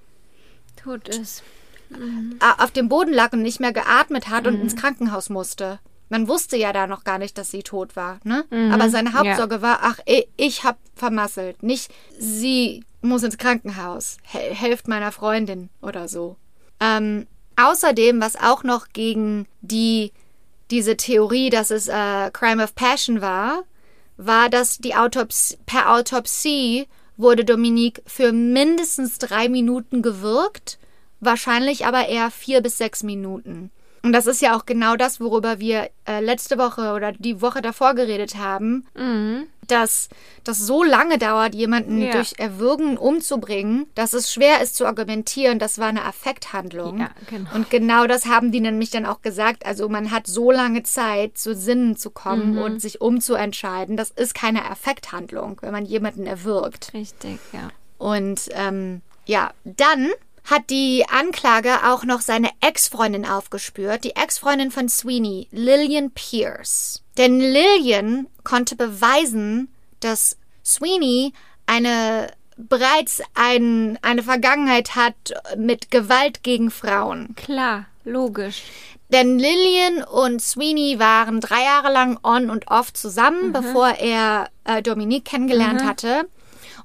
[0.82, 1.44] Tut es.
[1.92, 5.80] äh, auf dem Boden lag und nicht mehr geatmet hat und ins Krankenhaus musste.
[6.14, 8.46] Man wusste ja da noch gar nicht, dass sie tot war, ne?
[8.72, 14.88] Aber seine Hauptsorge war, ach, ich, hab vermasselt, nicht sie muss ins Krankenhaus, Hel helft
[14.88, 16.36] meiner Freundin oder so.
[16.80, 20.12] Ähm, außerdem, was auch noch gegen die
[20.70, 23.64] diese Theorie, dass es äh, Crime of Passion war,
[24.16, 26.88] war, dass die Autopsie, per Autopsie
[27.18, 30.78] wurde Dominique für mindestens drei Minuten gewürgt,
[31.22, 33.72] wahrscheinlich aber eher vier bis sechs Minuten.
[34.06, 37.62] Und das ist ja auch genau das, worüber wir äh, letzte Woche oder die Woche
[37.62, 38.86] davor geredet haben.
[39.68, 40.10] dass
[40.44, 42.12] das so lange dauert, jemanden Ja.
[42.12, 47.00] durch Erwürgen umzubringen, dass es schwer ist zu argumentieren, das war eine Affekthandlung.
[47.00, 47.50] Ja, genau.
[47.56, 49.66] Und genau das haben die nämlich dann auch gesagt.
[49.66, 52.62] Also man hat so lange Zeit, zu Sinnen zu kommen Mhm.
[52.62, 53.96] und sich umzuentscheiden.
[53.96, 56.92] Das ist keine Affekthandlung, wenn man jemanden erwürgt.
[56.94, 57.70] Richtig, ja.
[57.98, 60.10] Und ähm, ja, dann
[60.46, 67.02] hat die Anklage auch noch seine Ex-Freundin aufgespürt, die Ex-Freundin von Sweeney, Lillian Pierce.
[67.18, 69.70] Denn Lillian konnte beweisen,
[70.00, 71.34] dass Sweeney
[71.66, 72.28] eine
[72.58, 75.16] bereits ein, eine Vergangenheit hat
[75.58, 77.36] mit Gewalt gegen Frauen.
[77.36, 78.64] Klar, logisch.
[79.10, 84.82] Denn Lillian und Sweeney waren drei Jahre lang on und off zusammen, bevor er äh,
[84.82, 86.28] Dominique kennengelernt hatte.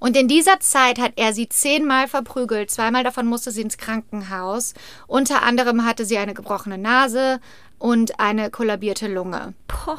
[0.00, 2.70] Und in dieser Zeit hat er sie zehnmal verprügelt.
[2.70, 4.74] Zweimal davon musste sie ins Krankenhaus.
[5.06, 7.40] Unter anderem hatte sie eine gebrochene Nase
[7.78, 9.54] und eine kollabierte Lunge.
[9.66, 9.98] Boah.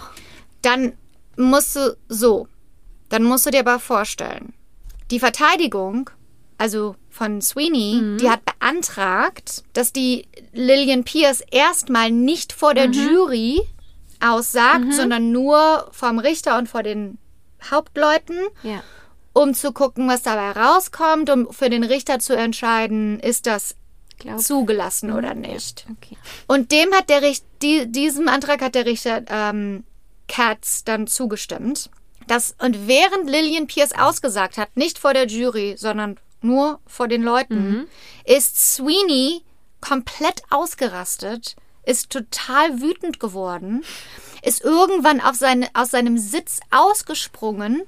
[0.62, 0.93] Dann
[1.38, 2.47] musst du so,
[3.10, 4.54] dann musst du dir aber vorstellen,
[5.12, 6.10] die Verteidigung,
[6.58, 13.62] also von Sweeney, die hat beantragt, dass die Lillian Pierce erstmal nicht vor der Jury
[14.20, 17.18] aussagt, sondern nur vom Richter und vor den
[17.72, 18.84] Hauptleuten, Ja.
[19.34, 23.76] Um zu gucken, was dabei rauskommt, um für den Richter zu entscheiden, ist das
[24.18, 25.86] Glaub- zugelassen oder nicht.
[25.92, 26.18] Okay.
[26.48, 29.84] Und dem hat der Richter, die, diesem Antrag hat der Richter ähm,
[30.28, 31.90] Katz dann zugestimmt.
[32.28, 37.24] Das, und während Lillian Pierce ausgesagt hat, nicht vor der Jury, sondern nur vor den
[37.24, 37.88] Leuten,
[38.24, 39.42] ist Sweeney
[39.82, 43.84] komplett ausgerastet, ist total wütend geworden,
[44.44, 47.82] ist irgendwann auf seine, aus seinem Sitz ausgesprungen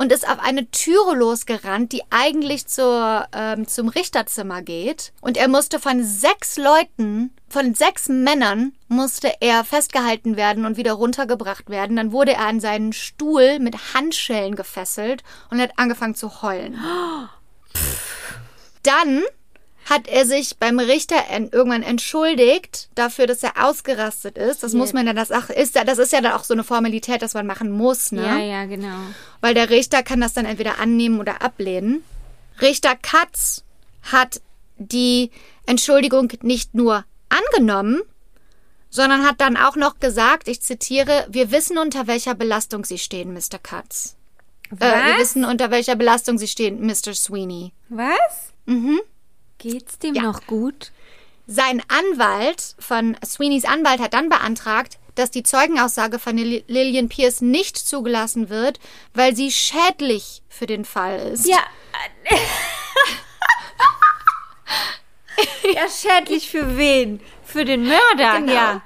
[0.00, 5.12] und ist auf eine Türe losgerannt, die eigentlich zur, ähm, zum Richterzimmer geht.
[5.20, 10.94] Und er musste von sechs Leuten, von sechs Männern, musste er festgehalten werden und wieder
[10.94, 11.96] runtergebracht werden.
[11.96, 16.78] Dann wurde er an seinen Stuhl mit Handschellen gefesselt und hat angefangen zu heulen.
[18.82, 19.22] Dann
[19.90, 24.62] hat er sich beim Richter en irgendwann entschuldigt dafür, dass er ausgerastet ist.
[24.62, 26.62] Das muss man dann, das, ach, ist, ja- das ist ja dann auch so eine
[26.64, 28.22] Formalität, dass man machen muss, ne?
[28.24, 28.96] Ja, ja, genau.
[29.40, 32.04] Weil der Richter kann das dann entweder annehmen oder ablehnen.
[32.60, 33.64] Richter Katz
[34.12, 34.40] hat
[34.78, 35.30] die
[35.66, 38.00] Entschuldigung nicht nur angenommen,
[38.90, 43.32] sondern hat dann auch noch gesagt, ich zitiere, wir wissen, unter welcher Belastung Sie stehen,
[43.32, 43.58] Mr.
[43.62, 44.16] Katz.
[44.70, 45.20] Äh, wir Was?
[45.20, 47.12] wissen, unter welcher Belastung Sie stehen, Mr.
[47.14, 47.72] Sweeney.
[47.88, 48.52] Was?
[48.66, 49.00] Mhm.
[49.60, 50.90] Geht's dem noch gut?
[51.46, 57.40] Sein Anwalt von Sweeneys Anwalt hat dann beantragt, dass die Zeugenaussage von Lil- Lillian Pierce
[57.42, 58.80] nicht zugelassen wird,
[59.14, 61.46] weil sie schädlich für den Fall ist.
[61.46, 61.58] Ja.
[65.74, 67.20] ja, schädlich für wen?
[67.44, 68.52] Für den Mörder, Genau.
[68.52, 68.82] ja.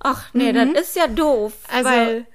[0.00, 1.52] Ach nee, das ist ja doof.
[1.68, 2.26] Also, weil,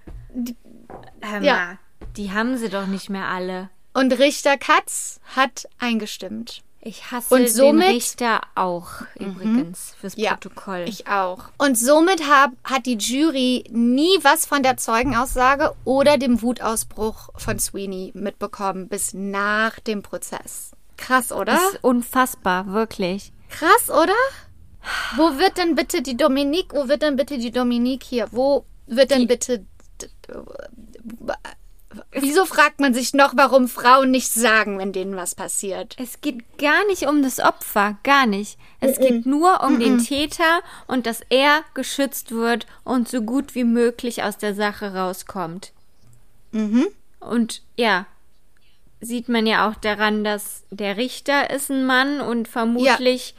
[1.21, 1.77] hör mal, ja.
[2.17, 3.69] die haben sie doch nicht mehr alle.
[3.93, 6.61] Und Richter Katz hat eingestimmt.
[6.85, 10.83] Ich hasse Und somit- den Richter auch übrigens fürs Ja, Protokoll.
[10.85, 11.45] Ich auch.
[11.57, 17.57] Und somit hab, hat die Jury nie was von der Zeugenaussage oder dem Wutausbruch von
[17.57, 20.71] Sweeney mitbekommen, bis nach dem Prozess.
[20.97, 21.53] Krass, oder?
[21.53, 23.31] das ist unfassbar, wirklich.
[23.49, 24.13] Krass, oder?
[25.15, 28.27] Wo wird denn bitte die Dominique, wo wird denn bitte die Dominique hier?
[28.31, 29.65] Wo wird denn bitte.
[32.11, 35.95] Wieso fragt man sich noch, warum Frauen nichts sagen, wenn denen was passiert?
[35.99, 38.57] Es geht gar nicht um das Opfer, gar nicht.
[38.79, 43.63] Es geht nur um den Täter und dass er geschützt wird und so gut wie
[43.63, 45.71] möglich aus der Sache rauskommt.
[47.19, 48.05] Und ja,
[49.01, 53.35] sieht man ja auch daran, dass der Richter ist ein Mann und vermutlich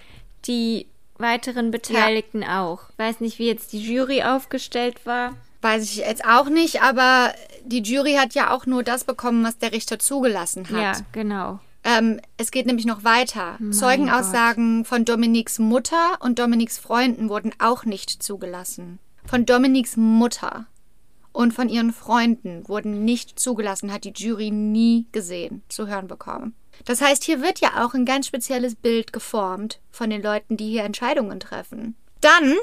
[0.46, 0.86] die
[1.16, 2.80] weiteren Beteiligten auch.
[2.96, 5.34] Weiß nicht, wie jetzt die Jury aufgestellt war.
[5.64, 7.32] Weiß ich jetzt auch nicht, aber
[7.64, 10.98] die Jury hat ja auch nur das bekommen, was der Richter zugelassen hat.
[10.98, 11.58] Ja, genau.
[11.84, 13.56] Ähm, es geht nämlich noch weiter.
[13.70, 18.98] Zeugenaussagen von Dominiks Mutter und Dominiks Freunden wurden auch nicht zugelassen.
[19.24, 20.66] Von Dominiks Mutter
[21.32, 26.54] und von ihren Freunden wurden nicht zugelassen, hat die Jury nie gesehen, zu hören bekommen.
[26.84, 30.68] Das heißt, hier wird ja auch ein ganz spezielles Bild geformt von den Leuten, die
[30.68, 31.96] hier Entscheidungen treffen.
[32.20, 32.54] Dann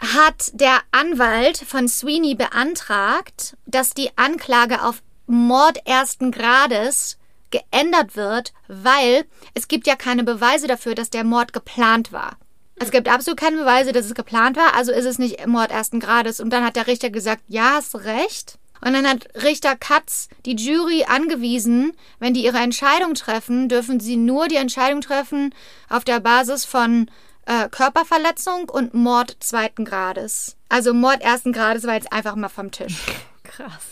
[0.00, 7.18] hat der Anwalt von Sweeney beantragt, dass die Anklage auf Mord ersten Grades
[7.50, 9.24] geändert wird, weil
[9.54, 12.38] es gibt ja keine Beweise dafür, dass der Mord geplant war.
[12.76, 16.00] Es gibt absolut keine Beweise, dass es geplant war, also ist es nicht Mord ersten
[16.00, 16.40] Grades.
[16.40, 18.58] Und dann hat der Richter gesagt, ja, hast recht.
[18.80, 24.16] Und dann hat Richter Katz die Jury angewiesen, wenn die ihre Entscheidung treffen, dürfen sie
[24.16, 25.54] nur die Entscheidung treffen
[25.90, 27.10] auf der Basis von
[27.50, 30.56] äh, Körperverletzung und Mord zweiten Grades.
[30.68, 32.94] Also Mord ersten Grades war jetzt einfach mal vom Tisch.
[33.42, 33.86] Krass.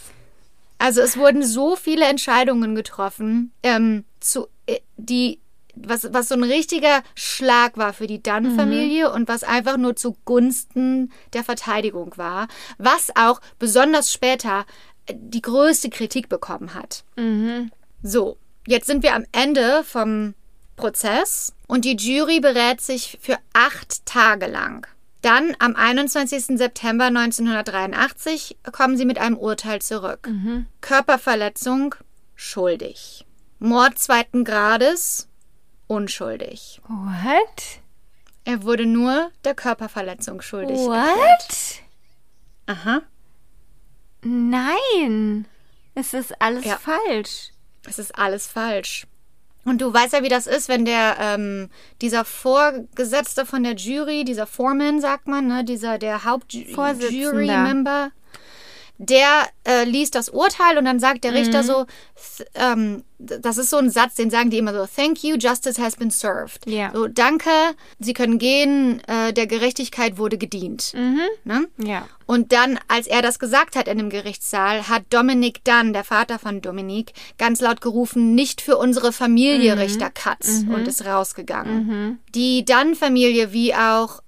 [0.79, 5.41] Also es wurden so viele Entscheidungen getroffen, ähm, zu, äh, die
[5.75, 11.13] was, was so ein richtiger Schlag war für die Dunn-Familie und was einfach nur zugunsten
[11.35, 12.49] der Verteidigung war,
[12.79, 14.67] was auch besonders später
[15.07, 17.05] äh, die größte Kritik bekommen hat.
[18.03, 20.35] So, jetzt sind wir am Ende vom
[20.79, 24.87] Prozess und die Jury berät sich für acht Tage lang.
[25.21, 26.57] Dann am 21.
[26.59, 30.31] September 1983 kommen sie mit einem Urteil zurück.
[30.81, 31.95] Körperverletzung
[32.35, 33.27] schuldig.
[33.59, 35.29] Mord zweiten Grades
[35.89, 36.81] unschuldig.
[36.87, 37.81] What?
[38.45, 40.79] Er wurde nur der Körperverletzung schuldig.
[40.79, 41.83] What?
[42.67, 43.03] Aha.
[44.23, 45.47] Nein.
[45.95, 46.77] Es ist alles Ja.
[46.79, 47.51] falsch.
[47.87, 49.07] Es ist alles falsch.
[49.69, 51.69] Und du weißt ja, wie das ist, wenn der ähm,
[52.01, 56.25] dieser Vorgesetzte von der Jury, dieser Foreman, sagt man, ne, dieser der.
[56.25, 58.11] Hauptjury-Member,
[58.99, 61.87] der äh, liest das Urteil und dann sagt der Richter so,
[62.17, 65.81] th- ähm, das ist so ein Satz, den sagen die immer so, thank you, justice
[65.81, 66.67] has been served.
[66.67, 66.91] Ja.
[66.93, 67.51] So, danke,
[67.99, 70.93] Sie können gehen, äh, der Gerechtigkeit wurde gedient.
[71.45, 71.69] Ne?
[71.79, 72.09] Ja.
[72.27, 76.39] Und dann, als er das gesagt hat in dem Gerichtssaal, hat Dominik Dunn, der Vater
[76.39, 82.19] von Dominik, ganz laut gerufen, nicht für unsere Familie, Richter Katz, und ist rausgegangen.
[82.35, 84.21] Die Dunn-Familie, wie auch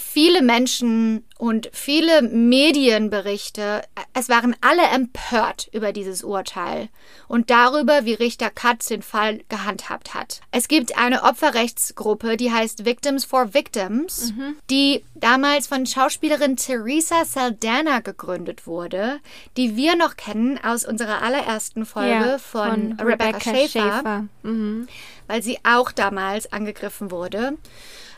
[0.00, 3.82] viele Menschen und viele Medienberichte,
[4.14, 6.88] es waren alle empört über dieses Urteil
[7.28, 10.40] und darüber, wie Richter Katz den Fall gehandhabt hat.
[10.50, 14.32] Es gibt eine Opferrechtsgruppe, die heißt Victims for Victims,
[14.70, 19.20] die damals von Schauspielerin Teresa Saldana gegründet wurde,
[19.56, 22.38] die wir noch kennen aus unserer allerersten Folge ja.
[22.38, 24.88] von, Rebecca, Schaefer Mhm.
[25.26, 27.56] weil sie auch damals angegriffen wurde.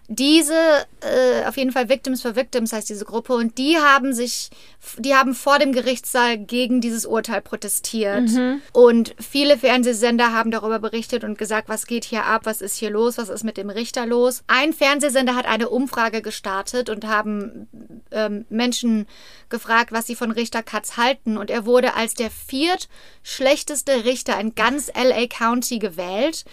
[0.08, 0.54] Diese,
[1.00, 4.50] äh, auf jeden Fall Victims for Victims heißt diese Gruppe, und die haben sich,
[4.98, 8.28] die haben vor dem Gerichtssaal gegen dieses Urteil protestiert.
[8.72, 12.90] Und viele Fernsehsender haben darüber berichtet und gesagt, was geht hier ab, was ist hier
[12.90, 14.44] los, was ist mit dem Richter los.
[14.46, 17.66] Ein Fernsehsender hat eine Umfrage gestartet und haben
[18.10, 19.06] ähm, Menschen
[19.48, 21.38] gefragt, was sie von Richter Katz halten.
[21.38, 26.44] Und er wurde als der viertschlechteste Richter in ganz LA County gewählt.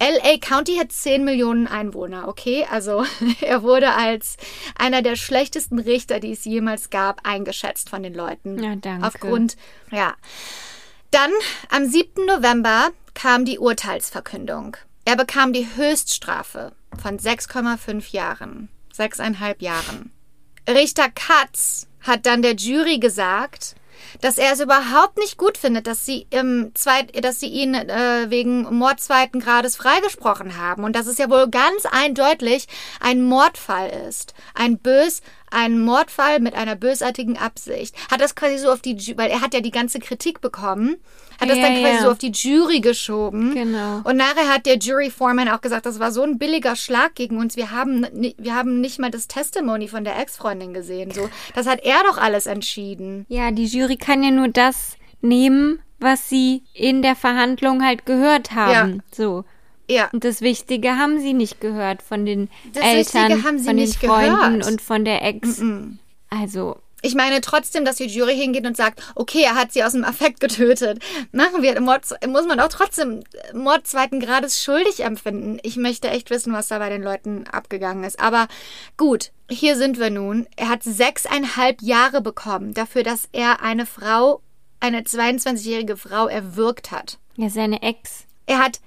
[0.00, 2.66] LA County hat 10 Millionen Einwohner, okay?
[2.70, 3.04] Also
[3.40, 4.36] er wurde als
[4.76, 8.62] einer der schlechtesten Richter, die es jemals gab, eingeschätzt von den Leuten.
[8.62, 9.06] Ja, danke.
[9.06, 9.56] Aufgrund,
[9.90, 10.14] ja.
[11.10, 11.30] Dann
[11.70, 12.26] am 7.
[12.26, 14.76] November kam die Urteilsverkündung.
[15.04, 18.68] Er bekam die Höchststrafe von 6,5 Jahren.
[18.92, 20.12] Sechseinhalb Jahren.
[20.68, 23.74] Richter Katz hat dann der Jury gesagt,
[24.20, 28.26] dass er es überhaupt nicht gut findet, dass sie im Zweit, dass sie ihn äh,
[28.28, 30.84] wegen Mord zweiten Grades freigesprochen haben.
[30.84, 32.66] Und dass es ja wohl ganz eindeutig
[33.00, 37.94] ein Mordfall ist, ein bös, ein Mordfall mit einer bösartigen Absicht.
[38.10, 40.96] Hat das quasi so auf die, weil er hat ja die ganze Kritik bekommen,
[41.40, 42.02] hat das Ja, dann quasi ja.
[42.02, 43.54] so auf die Jury geschoben.
[43.54, 44.00] Genau.
[44.04, 47.38] Und nachher hat der Jury Foreman auch gesagt, das war so ein billiger Schlag gegen
[47.38, 47.56] uns.
[47.56, 51.10] Wir haben, wir haben nicht mal das Testimony von der Ex-Freundin gesehen.
[51.12, 53.24] So, das hat er doch alles entschieden.
[53.28, 58.52] Ja, die Jury kann ja nur das nehmen, was sie in der Verhandlung halt gehört
[58.52, 59.02] haben.
[59.12, 59.44] So.
[59.88, 60.08] Ja.
[60.12, 63.76] Und das Wichtige haben sie nicht gehört von den Das Eltern, Wichtige haben sie von
[63.76, 64.66] den Freunden gehört.
[64.66, 65.62] und von der Ex.
[66.30, 69.92] Also, Ich meine trotzdem, dass die Jury hingeht und sagt, okay, er hat sie aus
[69.92, 70.98] dem Affekt getötet.
[71.32, 73.22] Machen wir Mord, muss man auch trotzdem
[73.54, 75.58] Mord zweiten Grades schuldig empfinden.
[75.62, 78.18] Ich möchte echt wissen, was da bei den Leuten abgegangen ist.
[78.20, 78.48] Aber
[78.96, 80.46] gut, hier sind wir nun.
[80.56, 84.42] Er hat sechseinhalb Jahre bekommen dafür, dass er eine Frau,
[84.80, 87.18] eine 22-jährige Frau erwürgt hat.
[87.36, 88.24] ja, seine Ex.
[88.46, 88.80] Er hat,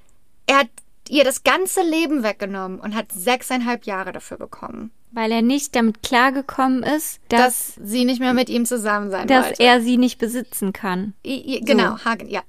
[0.48, 0.68] er hat
[1.12, 6.02] ihr das ganze Leben weggenommen und hat sechseinhalb Jahre dafür bekommen, Weil er nicht damit
[6.02, 9.64] klargekommen ist, dass, dass sie nicht mehr mit ihm zusammen sein dass wollte.
[9.64, 11.14] er sie nicht besitzen kann.
[11.26, 12.42] I- I- Genau, Hagen, ja.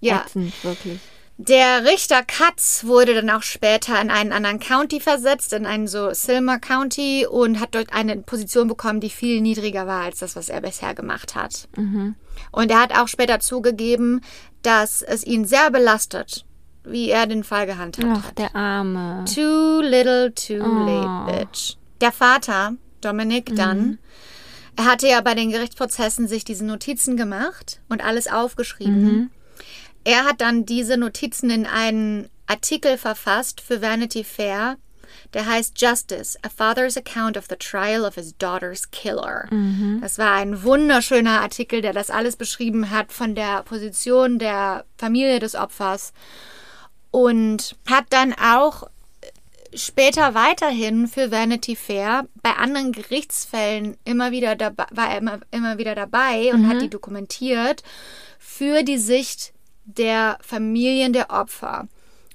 [0.00, 0.16] Ja.
[0.20, 0.98] Abätzend, wirklich.
[1.42, 6.12] Der Richter Katz wurde dann auch später in einen anderen County versetzt, in einen so
[6.12, 10.50] Silmer County und hat dort eine Position bekommen, die viel niedriger war als das, was
[10.50, 11.66] er bisher gemacht hat.
[12.52, 14.20] Und er hat auch später zugegeben,
[14.62, 16.44] dass es ihn sehr belastet,
[16.84, 18.38] wie er den Fall gehandhabt Ach, hat.
[18.38, 19.24] der Arme.
[19.32, 21.76] Too little, too late, bitch.
[22.00, 23.98] Der Vater, Dominic Dunn,
[24.76, 29.30] er hatte ja bei den Gerichtsprozessen sich diese Notizen gemacht und alles aufgeschrieben.
[30.04, 34.76] Er hat dann diese Notizen in einen Artikel verfasst für Vanity Fair.
[35.34, 39.48] Der heißt Justice, a father's account of the trial of his daughter's killer.
[40.00, 45.38] Das war ein wunderschöner Artikel, der das alles beschrieben hat von der Position der Familie
[45.40, 46.12] des Opfers
[47.10, 48.88] und hat dann auch
[49.74, 55.78] später weiterhin für Vanity Fair bei anderen Gerichtsfällen immer wieder dabei, war er immer, immer
[55.78, 57.82] wieder dabei und hat die dokumentiert
[58.38, 59.52] für die Sicht
[59.84, 61.88] der Familien der Opfer.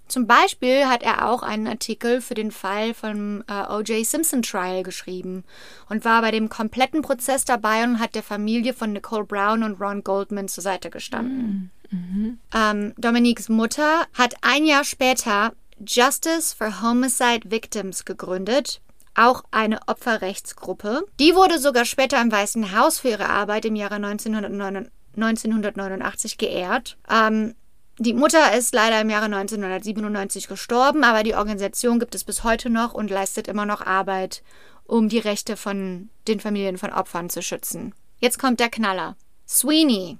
[0.08, 4.06] Zum Beispiel hat er auch einen Artikel für den Fall vom äh, O.J.
[4.06, 5.44] Simpson Trial geschrieben
[5.90, 9.82] und war bei dem kompletten Prozess dabei und hat der Familie von Nicole Brown und
[9.82, 11.72] Ron Goldman zur Seite gestanden.
[11.92, 15.54] Ähm, Dominiques Mutter hat ein Jahr später
[15.86, 18.82] Justice for Homicide Victims gegründet,
[19.14, 21.06] auch eine Opferrechtsgruppe.
[21.20, 26.98] Die wurde sogar später im Weißen Haus für ihre Arbeit im Jahre 1989, 1989 geehrt.
[27.10, 27.56] Ähm,
[27.98, 32.70] die Mutter ist leider im Jahre 1997 gestorben, aber die Organisation gibt es bis heute
[32.70, 34.44] noch und leistet immer noch Arbeit,
[34.86, 37.94] um die Rechte von den Familien von Opfern zu schützen.
[38.20, 39.16] Jetzt kommt der Knaller.
[39.48, 40.18] Sweeney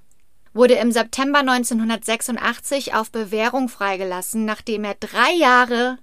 [0.56, 5.98] wurde im September 1986 auf Bewährung freigelassen, nachdem er drei Jahre,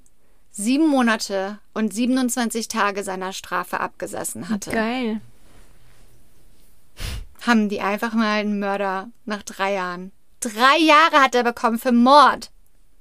[0.52, 4.72] sieben Monate und 27 Tage seiner Strafe abgesessen hatte.
[4.72, 5.20] Geil.
[7.46, 10.12] Haben die einfach mal einen Mörder nach drei Jahren.
[10.40, 12.52] Drei Jahre hat er bekommen für Mord.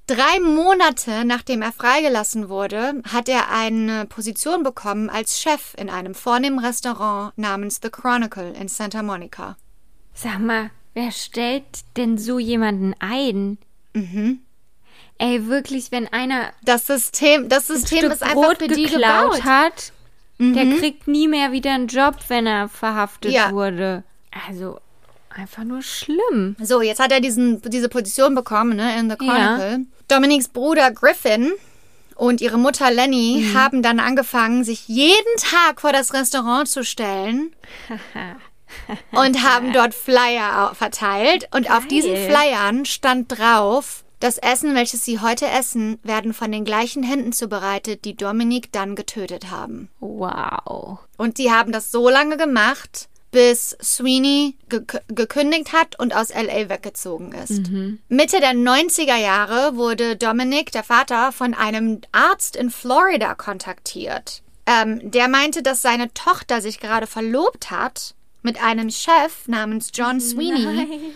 [0.06, 6.14] Drei Monate nachdem er freigelassen wurde, hat er eine Position bekommen als Chef in einem
[6.14, 9.56] vornehmen Restaurant namens The Chronicle in Santa Monica.
[10.12, 11.64] Sag mal, wer stellt
[11.96, 13.58] denn so jemanden ein?
[13.94, 14.40] Mhm.
[15.18, 19.32] Ey, wirklich, wenn einer Das System, das System Stück ist einfach Brot für die geklaut
[19.36, 19.44] gebaut.
[19.44, 19.92] hat,
[20.38, 23.52] der kriegt nie mehr wieder einen Job, wenn er verhaftet Ja.
[23.52, 24.02] wurde.
[24.48, 24.80] Also
[25.30, 26.56] einfach nur schlimm.
[26.60, 29.86] So, jetzt hat er diesen, diese Position bekommen, ne, in The Chronicle.
[30.08, 31.52] Dominics Bruder Griffin
[32.16, 37.54] und ihre Mutter Lenny haben dann angefangen, sich jeden Tag vor das Restaurant zu stellen
[39.12, 41.48] und haben dort Flyer verteilt.
[41.54, 42.30] Und auf diesen Geil.
[42.30, 48.04] Flyern stand drauf, das Essen, welches sie heute essen, werden von den gleichen Händen zubereitet,
[48.04, 49.88] die Dominic dann getötet haben.
[49.98, 51.00] Wow.
[51.16, 56.68] Und sie haben das so lange gemacht, bis Sweeney ge gekündigt hat und aus LA
[56.68, 57.62] weggezogen ist.
[58.08, 64.42] Mitte der 90er Jahre wurde Dominic, der Vater, von einem Arzt in Florida kontaktiert.
[64.66, 70.20] Ähm, der meinte, dass seine Tochter sich gerade verlobt hat mit einem Chef namens John
[70.20, 71.12] Sweeney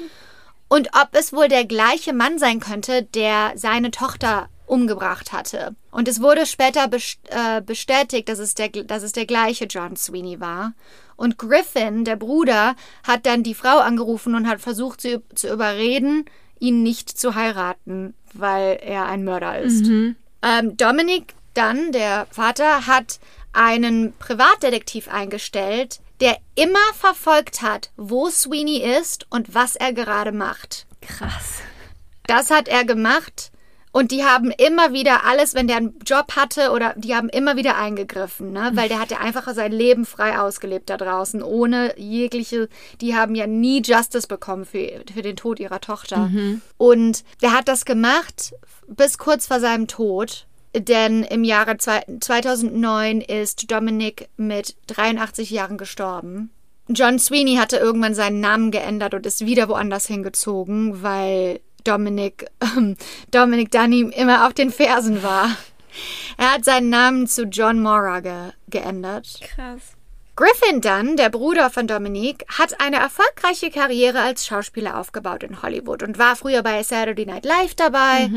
[0.68, 5.76] und ob es wohl der gleiche Mann sein könnte, der seine Tochter umgebracht hatte.
[5.92, 6.90] Und es wurde später
[7.28, 10.72] äh, bestätigt, dass es, der, dass es der gleiche John Sweeney war.
[11.14, 12.74] Und Griffin, der Bruder,
[13.04, 16.24] hat dann die Frau angerufen und hat versucht, sie zu überreden,
[16.58, 19.86] ihn nicht zu heiraten, weil er ein Mörder ist.
[20.42, 23.20] Ähm, Dominic dann, der Vater, hat
[23.52, 30.86] einen Privatdetektiv eingestellt, der immer verfolgt hat, wo Sweeney ist und was er gerade macht.
[31.00, 31.60] Krass.
[32.26, 33.52] Das hat er gemacht
[33.96, 37.56] und die haben immer wieder alles, wenn der einen Job hatte oder die haben immer
[37.56, 38.72] wieder eingegriffen, ne?
[38.74, 42.68] weil der hat ja einfach sein Leben frei ausgelebt da draußen, ohne jegliche,
[43.00, 46.30] die haben ja nie Justice bekommen für, für den Tod ihrer Tochter.
[46.76, 48.54] Und der hat das gemacht
[48.86, 50.46] bis kurz vor seinem Tod.
[50.76, 56.50] Denn im Jahre zwei- 2009 ist Dominic mit 83 Jahren gestorben.
[56.88, 62.96] John Sweeney hatte irgendwann seinen Namen geändert und ist wieder woanders hingezogen, weil Dominic, ähm,
[63.30, 65.50] Dominic dann ihm immer auf den Fersen war.
[66.36, 69.40] Er hat seinen Namen zu John Mora ge geändert.
[69.40, 69.94] Krass.
[70.36, 76.02] Griffin Dunn, der Bruder von Dominic, hat eine erfolgreiche Karriere als Schauspieler aufgebaut in Hollywood
[76.02, 78.30] und war früher bei Saturday Night Live dabei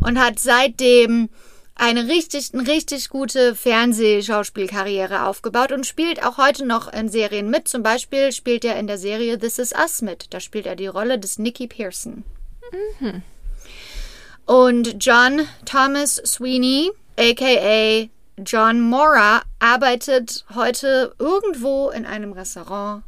[0.00, 1.28] und hat seitdem
[1.74, 7.68] eine richtig, eine richtig gute Fernsehschauspielkarriere aufgebaut und spielt auch heute noch in Serien mit.
[7.68, 10.32] Zum Beispiel spielt er in der Serie This Is Us mit.
[10.34, 12.24] Da spielt er die Rolle des Nicky Pearson.
[14.46, 18.08] Und John Thomas Sweeney, aka
[18.38, 23.02] John Mora, arbeitet heute irgendwo in einem Restaurant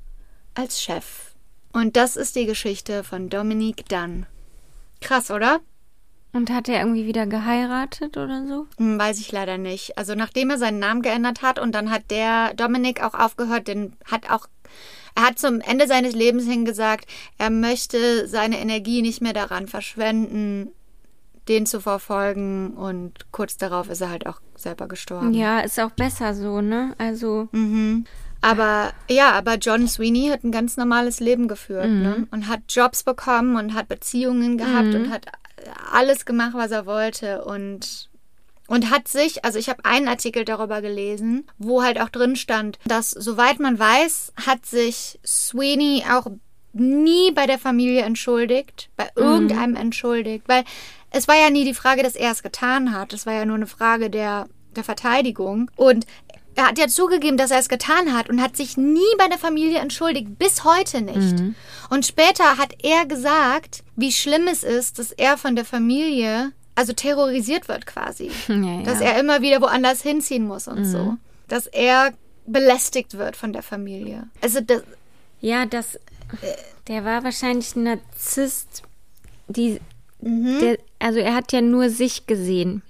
[0.54, 1.34] als Chef.
[1.72, 4.26] Und das ist die Geschichte von Dominique Dunn.
[5.00, 5.60] Krass, oder?
[6.34, 8.66] Und hat er irgendwie wieder geheiratet oder so?
[8.76, 9.96] Hm, weiß ich leider nicht.
[9.96, 13.94] Also nachdem er seinen Namen geändert hat und dann hat der Dominik auch aufgehört, den
[14.04, 14.48] hat auch
[15.16, 17.06] er hat zum Ende seines Lebens hin gesagt,
[17.38, 20.72] er möchte seine Energie nicht mehr daran verschwenden,
[21.46, 25.32] den zu verfolgen und kurz darauf ist er halt auch selber gestorben.
[25.32, 26.94] Ja, ist auch besser so, ne?
[26.98, 28.06] Also, Mhm.
[28.40, 32.26] Aber ja, aber John Sweeney hat ein ganz normales Leben geführt ne?
[32.30, 35.26] und hat Jobs bekommen und hat Beziehungen gehabt und hat
[35.92, 38.08] alles gemacht, was er wollte und
[38.66, 42.78] und hat sich, also ich habe einen Artikel darüber gelesen, wo halt auch drin stand,
[42.86, 46.28] dass soweit man weiß, hat sich Sweeney auch
[46.72, 50.64] nie bei der Familie entschuldigt, bei irgendeinem entschuldigt, weil
[51.10, 53.56] es war ja nie die Frage, dass er es getan hat, es war ja nur
[53.56, 55.70] eine Frage der der Verteidigung.
[55.76, 56.06] Und
[56.56, 59.38] er hat ja zugegeben, dass er es getan hat und hat sich nie bei der
[59.38, 61.42] Familie entschuldigt, bis heute nicht.
[61.90, 66.92] Und später hat er gesagt, wie schlimm es ist, dass er von der Familie, also
[66.92, 68.30] terrorisiert wird quasi.
[68.48, 69.06] Ja, Dass ja.
[69.10, 71.16] er immer wieder woanders hinziehen muss und so.
[71.48, 72.12] Dass er
[72.46, 74.28] belästigt wird von der Familie.
[74.40, 74.82] Also das,
[75.40, 75.98] Ja, das.
[76.88, 78.82] Der war wahrscheinlich ein Narzisst.
[79.48, 79.80] Die,
[80.20, 80.58] Mhm.
[80.60, 82.82] der, also er hat ja nur sich gesehen.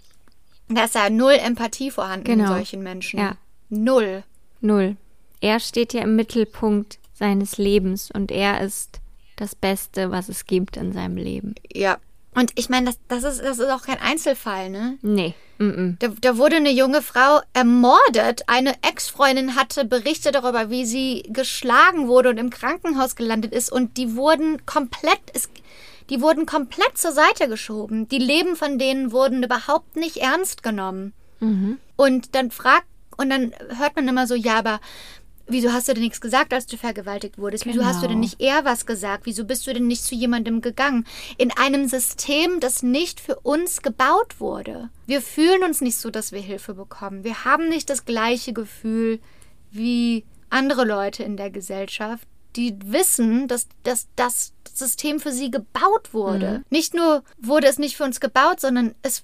[0.69, 2.53] da ist ja null Empathie vorhanden in Genau.
[2.55, 3.19] solchen Menschen.
[3.19, 3.37] Ja.
[3.75, 4.23] Null.
[4.61, 4.97] Null.
[5.41, 9.01] Er steht ja im Mittelpunkt seines Lebens und er ist
[9.37, 11.55] das Beste, was es gibt in seinem Leben.
[11.73, 11.99] Ja.
[12.35, 14.99] Und ich meine, das, das, ist, das ist auch kein Einzelfall, ne?
[15.03, 15.35] Nee.
[15.59, 15.97] Mm -mm.
[16.01, 18.43] Da, da wurde eine junge Frau ermordet.
[18.49, 23.71] Eine Ex-Freundin hatte berichtet darüber, wie sie geschlagen wurde und im Krankenhaus gelandet ist.
[23.71, 25.49] Und die wurden komplett, es,
[26.11, 28.09] die wurden komplett zur Seite geschoben.
[28.09, 31.13] Die Leben von denen wurden überhaupt nicht ernst genommen.
[31.97, 34.81] Und dann fragt, und dann hört man immer so, ja, aber
[35.47, 37.67] wieso hast du denn nichts gesagt, als du vergewaltigt wurdest?
[37.67, 38.21] Wieso hast du denn Genau.
[38.21, 39.27] nicht eher was gesagt?
[39.27, 41.07] Wieso bist du denn nicht zu jemandem gegangen?
[41.37, 44.89] In einem System, das nicht für uns gebaut wurde.
[45.07, 47.25] Wir fühlen uns nicht so, dass wir Hilfe bekommen.
[47.25, 49.21] Wir haben nicht das gleiche Gefühl
[49.71, 56.15] wie andere Leute in der Gesellschaft, die wissen, dass, dass das System für sie gebaut
[56.15, 56.63] wurde.
[56.71, 59.23] Nicht nur wurde es nicht für uns gebaut, sondern es,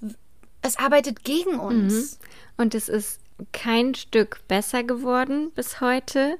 [0.61, 2.19] es arbeitet gegen uns.
[2.57, 3.21] Und es ist
[3.53, 6.37] kein Stück besser geworden bis heute,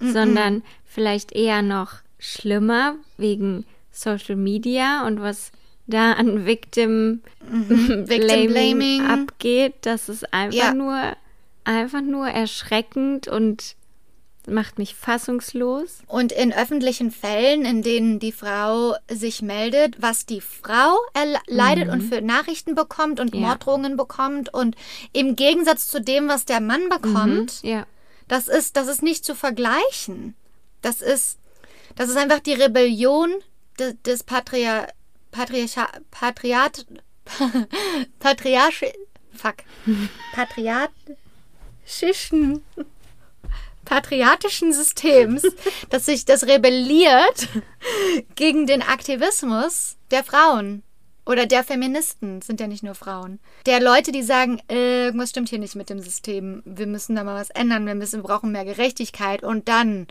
[0.00, 5.52] sondern vielleicht eher noch schlimmer wegen Social Media und was
[5.86, 7.20] da an Victim,
[7.50, 9.06] Victim Blaming, Blaming.
[9.06, 9.74] abgeht.
[9.82, 10.74] Das ist einfach Ja.
[10.74, 11.16] nur
[11.64, 13.76] einfach nur erschreckend und
[14.50, 16.00] macht mich fassungslos.
[16.06, 22.02] Und in öffentlichen Fällen, in denen die Frau sich meldet, was die Frau erleidet und
[22.02, 23.40] für Nachrichten bekommt und Ja.
[23.40, 24.76] Morddrohungen bekommt und
[25.12, 27.86] im Gegensatz zu dem, was der Mann bekommt, Ja.
[28.28, 30.34] das ist, das ist nicht zu vergleichen.
[30.82, 31.38] Das ist,
[31.96, 33.30] das ist einfach die Rebellion
[33.78, 34.86] des, des Patria,
[35.30, 36.86] Patriarcha, Patriat,
[38.18, 38.92] Patriarch,
[39.32, 39.56] fuck,
[40.34, 42.62] patriarchischen,
[43.90, 45.42] patriarchischen Systems,
[45.90, 47.48] dass sich das rebelliert
[48.36, 50.84] gegen den Aktivismus der Frauen.
[51.26, 53.40] Oder der Feministen, sind ja nicht nur Frauen.
[53.66, 56.62] Der Leute, die sagen, irgendwas stimmt hier nicht mit dem System.
[56.64, 57.86] Wir müssen da mal was ändern.
[57.86, 59.42] Wir müssen, wir brauchen mehr Gerechtigkeit.
[59.42, 60.06] Und dann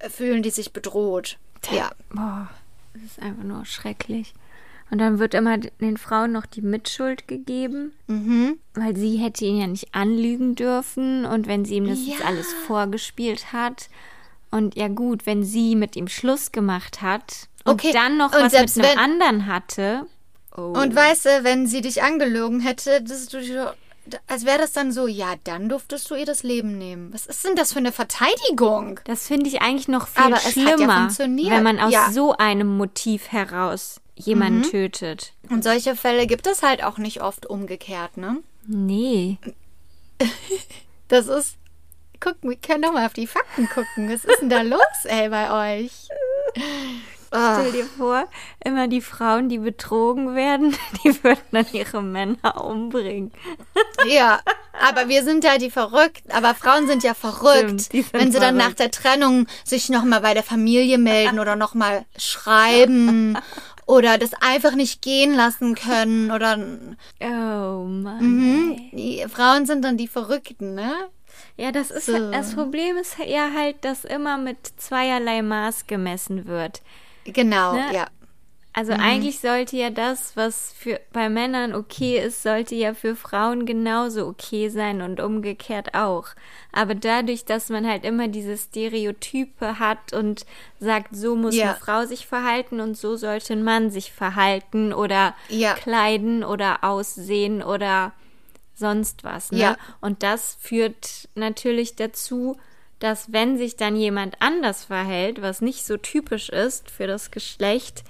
[0.00, 1.38] fühlen die sich bedroht.
[1.70, 1.92] Ja.
[2.10, 2.48] Boah,
[2.94, 4.34] das ist einfach nur schrecklich.
[4.90, 8.58] Und dann wird immer den Frauen noch die Mitschuld gegeben, Mhm.
[8.74, 12.26] weil sie hätte ihn ja nicht anlügen dürfen und wenn sie ihm das jetzt Ja.
[12.26, 13.88] alles vorgespielt hat.
[14.50, 18.52] Und ja gut, wenn sie mit ihm Schluss gemacht hat und Okay, dann noch und
[18.52, 20.06] was mit einem anderen hatte.
[20.56, 20.74] Oh.
[20.80, 23.74] Und weißt du, wenn sie dich angelogen hätte, dass du
[24.26, 27.10] als wäre das dann so, ja, dann durftest du ihr das Leben nehmen.
[27.14, 29.00] Was ist denn das für eine Verteidigung?
[29.06, 31.50] das finde ich eigentlich noch viel Aber ja schlimmer, funktioniert.
[31.50, 32.12] wenn man aus Ja.
[32.12, 35.32] So einem Motiv heraus jemanden tötet.
[35.50, 38.38] Und solche Fälle gibt es halt auch nicht oft umgekehrt, ne?
[38.66, 39.38] Nee.
[41.08, 41.56] Das ist.
[42.20, 44.10] Guck, wir können doch mal auf die Fakten gucken.
[44.10, 46.08] Was ist denn da los, ey, bei euch?
[47.30, 48.26] Ah, Stell dir vor,
[48.64, 53.32] immer die Frauen, die betrogen werden, die würden dann ihre Männer umbringen.
[54.08, 54.40] ja,
[54.80, 56.22] aber wir sind ja die verrückt.
[56.30, 58.80] Aber Frauen sind ja verrückt, Stimmt, sind wenn sie dann nach verrückt.
[58.80, 63.36] der Trennung sich nochmal bei der Familie melden oder nochmal schreiben
[63.86, 66.58] oder das einfach nicht gehen lassen können oder.
[67.20, 68.18] Oh Mann.
[68.20, 70.92] Mhm, die Frauen sind dann die Verrückten, ne?
[71.56, 72.30] Ja, das ist So.
[72.30, 76.82] das Problem ist ja halt, dass immer mit zweierlei Maß gemessen wird.
[77.24, 77.92] Genau, Ne?
[77.92, 78.06] ja.
[78.76, 83.66] Also eigentlich sollte ja das, was für bei Männern okay ist, sollte ja für Frauen
[83.66, 86.26] genauso okay sein und umgekehrt auch.
[86.72, 90.44] Aber dadurch, dass man halt immer diese Stereotype hat und
[90.80, 91.70] sagt, so muss Ja.
[91.70, 95.74] eine Frau sich verhalten und so sollte ein Mann sich verhalten oder Ja.
[95.74, 98.12] kleiden oder aussehen oder
[98.74, 99.52] sonst was.
[99.52, 99.60] Ne?
[99.60, 99.76] Ja.
[100.00, 102.56] Und das führt natürlich dazu,
[102.98, 108.02] dass wenn sich dann jemand anders verhält, was nicht so typisch ist für das Geschlecht,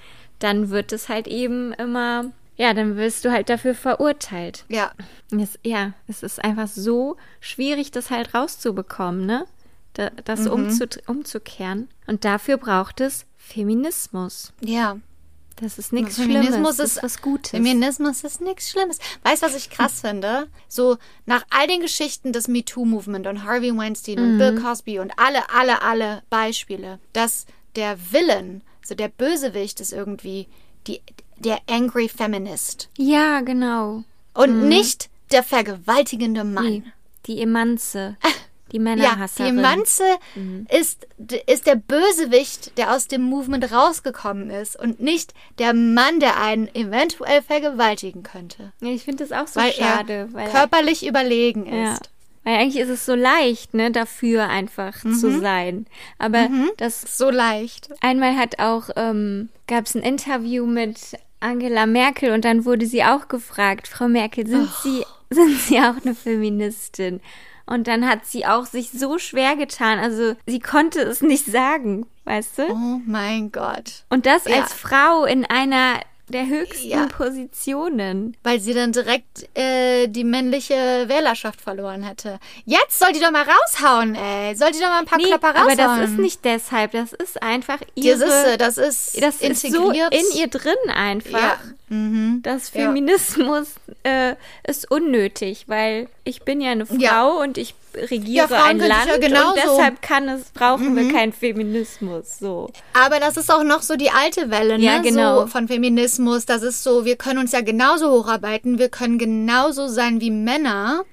[0.45, 2.27] dann wird es halt eben immer,
[2.57, 4.65] ja, dann wirst du halt dafür verurteilt.
[4.69, 4.93] Ja,
[5.33, 9.47] Es, ja, es ist einfach so schwierig, das halt rauszubekommen, ne?
[9.95, 10.51] Da, das Mhm.
[10.53, 11.89] umzu, umzukehren.
[12.07, 14.53] Und dafür braucht es Feminismus.
[14.61, 14.99] ja.
[15.57, 17.51] Das ist nichts Feminismus Schlimmes, das ist ist was Gutes.
[17.53, 18.99] Feminismus ist nichts Schlimmes.
[19.23, 20.49] Weißt du, was ich krass finde?
[20.67, 25.49] So nach all den Geschichten des MeToo-Movement und Harvey Weinstein und Bill Cosby und alle,
[25.55, 27.47] alle, alle Beispiele, dass
[27.77, 30.49] der Villain, so der Bösewicht ist irgendwie
[30.87, 31.01] die,
[31.39, 32.89] der Angry Feminist.
[32.99, 34.05] ja, genau.
[34.35, 36.65] Und nicht der vergewaltigende Mann.
[36.65, 36.83] Nee,
[37.27, 38.17] die Emanze.
[38.73, 39.61] Die Ja, die Männerhasserin.
[39.61, 40.03] Manze
[40.69, 41.07] ist,
[41.47, 46.67] ist der Bösewicht, der aus dem Movement rausgekommen ist und nicht der Mann, der einen
[46.75, 48.73] eventuell vergewaltigen könnte.
[48.81, 50.13] Ja, ich finde das auch so Weil schade.
[50.13, 51.99] er weil körperlich überlegen ja.
[52.45, 55.15] Weil eigentlich ist es so leicht, ne, dafür einfach Mhm.
[55.15, 55.87] zu sein.
[56.19, 57.89] Aber das So leicht.
[58.01, 60.99] einmal hat auch, ähm, gab es ein Interview mit
[61.41, 65.97] Angela Merkel und dann wurde sie auch gefragt, Frau Merkel, sind Sie, sind Sie auch
[66.05, 67.21] eine Feministin?
[67.67, 69.99] Und dann hat sie auch sich so schwer getan.
[69.99, 72.63] Also sie konnte es nicht sagen, weißt du?
[72.71, 74.05] Oh mein Gott.
[74.11, 74.61] Und das Ja.
[74.61, 77.07] als Frau in einer der höchsten Ja.
[77.07, 78.37] Positionen.
[78.43, 80.75] Weil sie dann direkt äh, die männliche
[81.07, 82.39] Wählerschaft verloren hätte.
[82.65, 84.55] Jetzt soll die doch mal raushauen, ey.
[84.57, 85.81] Soll die doch mal ein paar Nee, Klopper raushauen.
[85.81, 86.93] aber das ist nicht deshalb.
[86.93, 88.25] Das ist einfach Das ihre.
[88.25, 90.15] ist, äh, das ist das ist so integriert.
[90.15, 91.39] in ihr drin einfach.
[91.41, 91.59] Ja.
[91.89, 92.41] Mhm.
[92.43, 92.83] dass Ja.
[92.87, 93.75] Feminismus
[94.05, 94.35] äh,
[94.67, 97.27] ist unnötig, weil ich bin ja eine Frau Ja.
[97.27, 99.61] und ich regiere Frauen ein Land ja und genauso- Mhm.
[99.77, 102.39] deshalb kann es, brauchen wir keinen Feminismus.
[102.39, 102.71] So.
[102.93, 104.85] Aber das ist auch noch so die alte Welle, ne?
[104.85, 105.43] Ja, genau.
[105.43, 106.47] So von Feminismus.
[106.47, 111.05] Das ist so, wir können uns ja genauso hocharbeiten, wir können genauso sein wie Männer.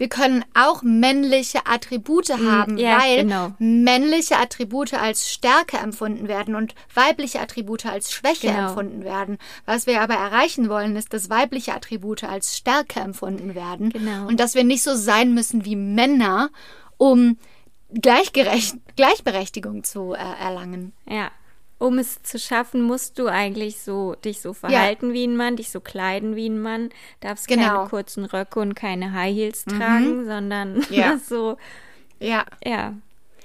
[0.00, 3.52] Wir können auch männliche Attribute haben, Mm, ja, weil genau.
[3.58, 8.68] männliche Attribute als Stärke empfunden werden und weibliche Attribute als Schwäche Genau.
[8.68, 9.36] empfunden werden.
[9.66, 14.26] Was wir aber erreichen wollen, ist, dass weibliche Attribute als Stärke empfunden werden Genau.
[14.26, 16.48] und dass wir nicht so sein müssen wie Männer,
[16.96, 17.36] um
[17.92, 20.92] gleichgerecht, Gleichberechtigung zu äh, erlangen.
[21.06, 21.30] Ja.
[21.80, 25.70] Um es zu schaffen, musst du eigentlich so dich so verhalten wie ein Mann, dich
[25.70, 26.90] so kleiden wie ein Mann,
[27.20, 27.62] darfst Genau.
[27.62, 27.74] Mhm.
[27.76, 31.18] keine kurzen Röcke und keine High Heels tragen, sondern Ja.
[31.28, 31.56] so,
[32.20, 32.44] Ja.
[32.64, 32.94] ja.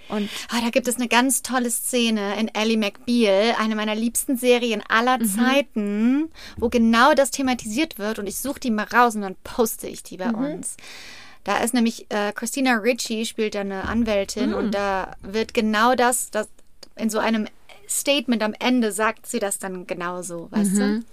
[0.10, 4.38] Und Ah, da gibt es eine ganz tolle Szene in Ally McBeal, eine meiner liebsten
[4.38, 5.26] Serien aller Mhm.
[5.26, 9.88] Zeiten, wo genau das thematisiert wird und ich suche die mal raus und dann poste
[9.88, 10.36] ich die bei Mhm.
[10.56, 10.78] uns.
[11.45, 14.56] Da ist nämlich äh, Christina Ritchie spielt da eine Anwältin Mhm.
[14.57, 16.49] und da wird genau das, das
[16.98, 17.48] in so einem
[17.90, 20.78] Statement am Ende sagt sie das dann genauso, weißt Mhm.
[21.02, 21.06] du?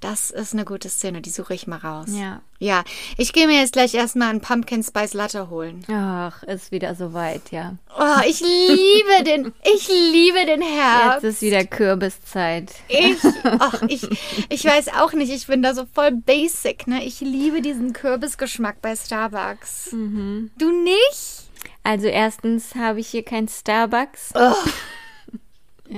[0.00, 2.08] Das ist eine gute Szene, die suche ich mal raus.
[2.10, 2.40] ja.
[2.62, 2.84] Ja,
[3.18, 5.82] ich gehe mir jetzt gleich erstmal einen Pumpkin Spice Latte holen.
[5.90, 7.76] Ach, ist wieder soweit, ja.
[7.98, 11.22] Oh, ich liebe den, ich liebe den Herbst.
[11.22, 12.70] Jetzt ist wieder Kürbiszeit.
[12.88, 14.08] Ich, ach, ich,
[14.50, 17.02] ich weiß auch nicht, ich bin da so voll basic, ne?
[17.04, 19.92] Ich liebe diesen Kürbisgeschmack bei Starbucks.
[19.92, 20.50] Mhm.
[20.58, 21.50] Du nicht?
[21.82, 24.32] Also erstens habe ich hier kein Starbucks.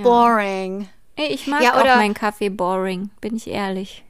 [0.01, 0.89] Boring.
[1.15, 4.03] Ey, Ich mag Ja, auch oder- meinen Kaffee boring, bin ich ehrlich.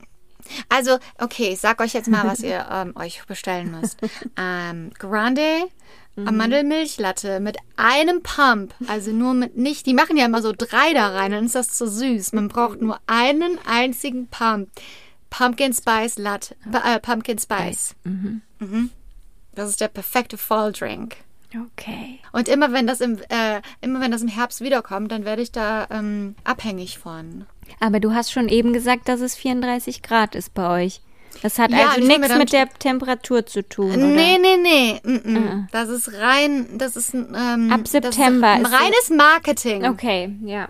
[0.69, 3.99] Also, okay, ich sag euch jetzt mal, was ihr ähm, euch bestellen müsst.
[4.37, 5.63] Ähm, Grande
[6.15, 11.07] Mandelmilchlatte mit einem Pump, also nur mit nicht, die machen ja immer so drei da
[11.09, 12.33] rein, dann ist das zu süß.
[12.33, 14.69] Man braucht nur einen einzigen Pump.
[15.31, 17.95] Pumpkin Spice Latte, äh, Pumpkin Spice.
[18.03, 18.91] Mhm.
[19.55, 21.15] Das ist der perfekte Fall Drink.
[21.55, 22.19] Okay.
[22.31, 25.51] Und immer wenn das im, äh, immer wenn das im Herbst wiederkommt, dann werde ich
[25.51, 27.45] da ähm, abhängig von.
[27.79, 31.01] Aber du hast schon eben gesagt, dass es 34 Grad ist bei euch.
[31.41, 33.97] Das hat Ja, also nichts mit der Temperatur zu tun, oder?
[33.97, 35.01] Nee, nee, nee.
[35.03, 35.67] Mm -mm.
[35.71, 39.85] Das ist rein, das ist ein, ähm, Ab September Das ist ist ein reines Marketing.
[39.85, 40.69] Okay, ja.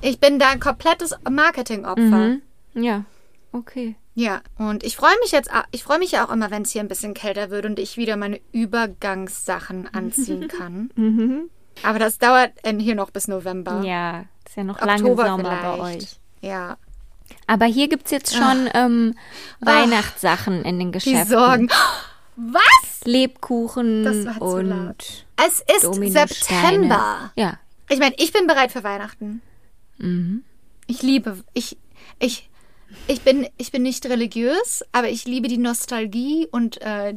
[0.00, 2.00] Ich bin da ein komplettes Marketingopfer.
[2.00, 2.42] Mhm.
[2.74, 3.04] Ja,
[3.52, 3.96] okay.
[4.18, 6.82] Ja, und ich freue mich jetzt, ich freue mich ja auch immer, wenn es hier
[6.82, 10.90] ein bisschen kälter wird und ich wieder meine Übergangssachen anziehen kann.
[11.84, 13.80] Aber das dauert äh, hier noch bis November.
[13.84, 15.78] Ja, ist ja noch lange Oktober Sommer vielleicht.
[15.78, 16.16] bei euch.
[16.40, 16.78] Ja.
[17.46, 19.14] Aber hier gibt es jetzt schon ähm,
[19.60, 21.28] Weihnachtssachen in den Die Geschäften.
[21.28, 21.68] Sorgen.
[22.36, 23.04] Was?
[23.04, 25.26] Lebkuchen Das war zu und laut.
[25.46, 25.94] Es ist.
[26.12, 27.30] September.
[27.36, 27.60] Ja.
[27.88, 29.42] Ich meine, ich bin bereit für Weihnachten.
[29.98, 30.42] Mhm.
[30.88, 31.78] Ich liebe, ich,
[32.18, 32.48] ich,
[33.06, 37.14] ich bin, ich bin nicht religiös, aber ich liebe die Nostalgie und äh,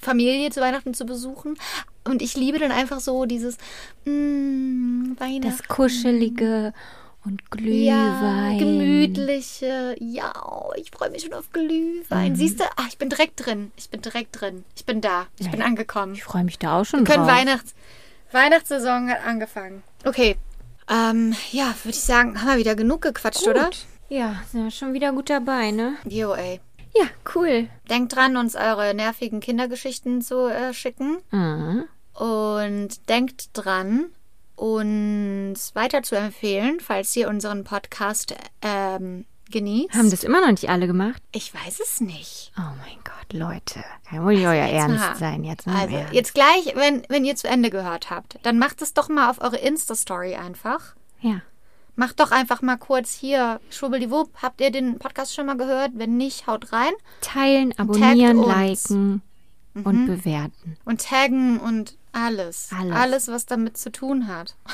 [0.00, 1.58] Familie zu Weihnachten zu besuchen.
[2.04, 3.56] Und ich liebe dann einfach so dieses
[4.04, 5.42] mm, Weihnachten.
[5.42, 6.72] Das Kuschelige
[7.24, 8.58] und ja, Glühwein.
[8.58, 9.96] gemütliche.
[9.98, 10.32] Ja,
[10.76, 12.32] ich freue mich schon auf Glühwein.
[12.32, 12.36] Mhm.
[12.36, 13.72] Siehst du, ah, ich bin direkt drin.
[13.76, 14.64] Ich bin direkt drin.
[14.74, 15.26] Ich bin da.
[15.38, 16.14] Ich bin angekommen.
[16.14, 17.36] Ich freue mich da auch schon Wir können drauf.
[17.36, 17.74] Weihnachts
[18.32, 19.82] Weihnachtssaison hat angefangen.
[20.04, 20.36] Okay.
[20.90, 23.70] Ähm, ja, würde ich sagen, haben wir wieder genug gequatscht, oder?
[24.08, 25.96] Ja, sind wir schon wieder gut dabei, ne?
[26.06, 26.60] Jo, ey.
[26.94, 27.68] Ja, cool.
[27.90, 31.18] Denkt dran, uns eure nervigen Kindergeschichten zu äh, schicken.
[31.30, 31.84] Mhm.
[32.14, 34.06] Und denkt dran,
[34.56, 39.94] uns weiter zu empfehlen, falls ihr unseren Podcast ähm, genießt.
[39.94, 41.22] Haben das immer noch nicht alle gemacht?
[41.32, 42.52] ich weiß es nicht.
[42.58, 43.84] Oh mein Gott, Leute.
[44.08, 45.14] Kann wohl nicht euer Ernst mal.
[45.16, 45.68] sein jetzt.
[45.68, 46.14] Also, Ernst.
[46.14, 49.40] jetzt gleich, wenn, wenn ihr zu Ende gehört habt, dann macht es doch mal auf
[49.40, 50.96] eure Insta-Story einfach.
[51.20, 51.42] Ja.
[51.98, 55.90] Macht doch einfach mal kurz hier, schwubbeldiwupp, habt ihr den Podcast schon mal gehört?
[55.94, 56.92] Wenn nicht, haut rein.
[57.22, 59.20] Teilen, abonnieren, liken.
[59.74, 60.76] und bewerten.
[60.84, 62.70] Und taggen und alles.
[62.72, 62.94] Alles.
[62.94, 64.54] Alles, was damit zu tun hat.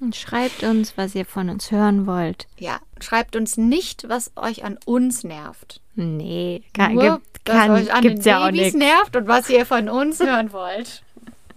[0.00, 2.46] Und schreibt uns, was ihr von uns hören wollt.
[2.56, 5.80] Ja, schreibt uns nicht, was euch an uns nervt.
[5.96, 9.50] Nee, kann, Nur, gibt, was kann, euch an gibt's den ja auch nervt und was
[9.50, 11.02] ihr von uns hören wollt.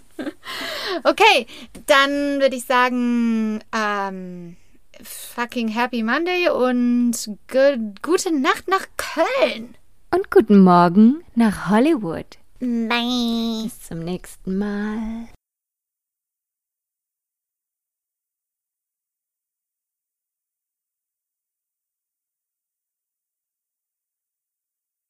[1.02, 1.46] Okay,
[1.86, 4.56] dann würde ich sagen, ähm,
[5.04, 7.12] fucking Happy Monday und
[7.48, 9.76] gu- gute Nacht nach Köln.
[10.12, 12.38] Und guten Morgen nach Hollywood.
[12.60, 13.62] Bye.
[13.64, 15.28] Bis zum nächsten Mal.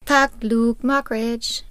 [0.05, 1.63] Fuck Luke Mockridge.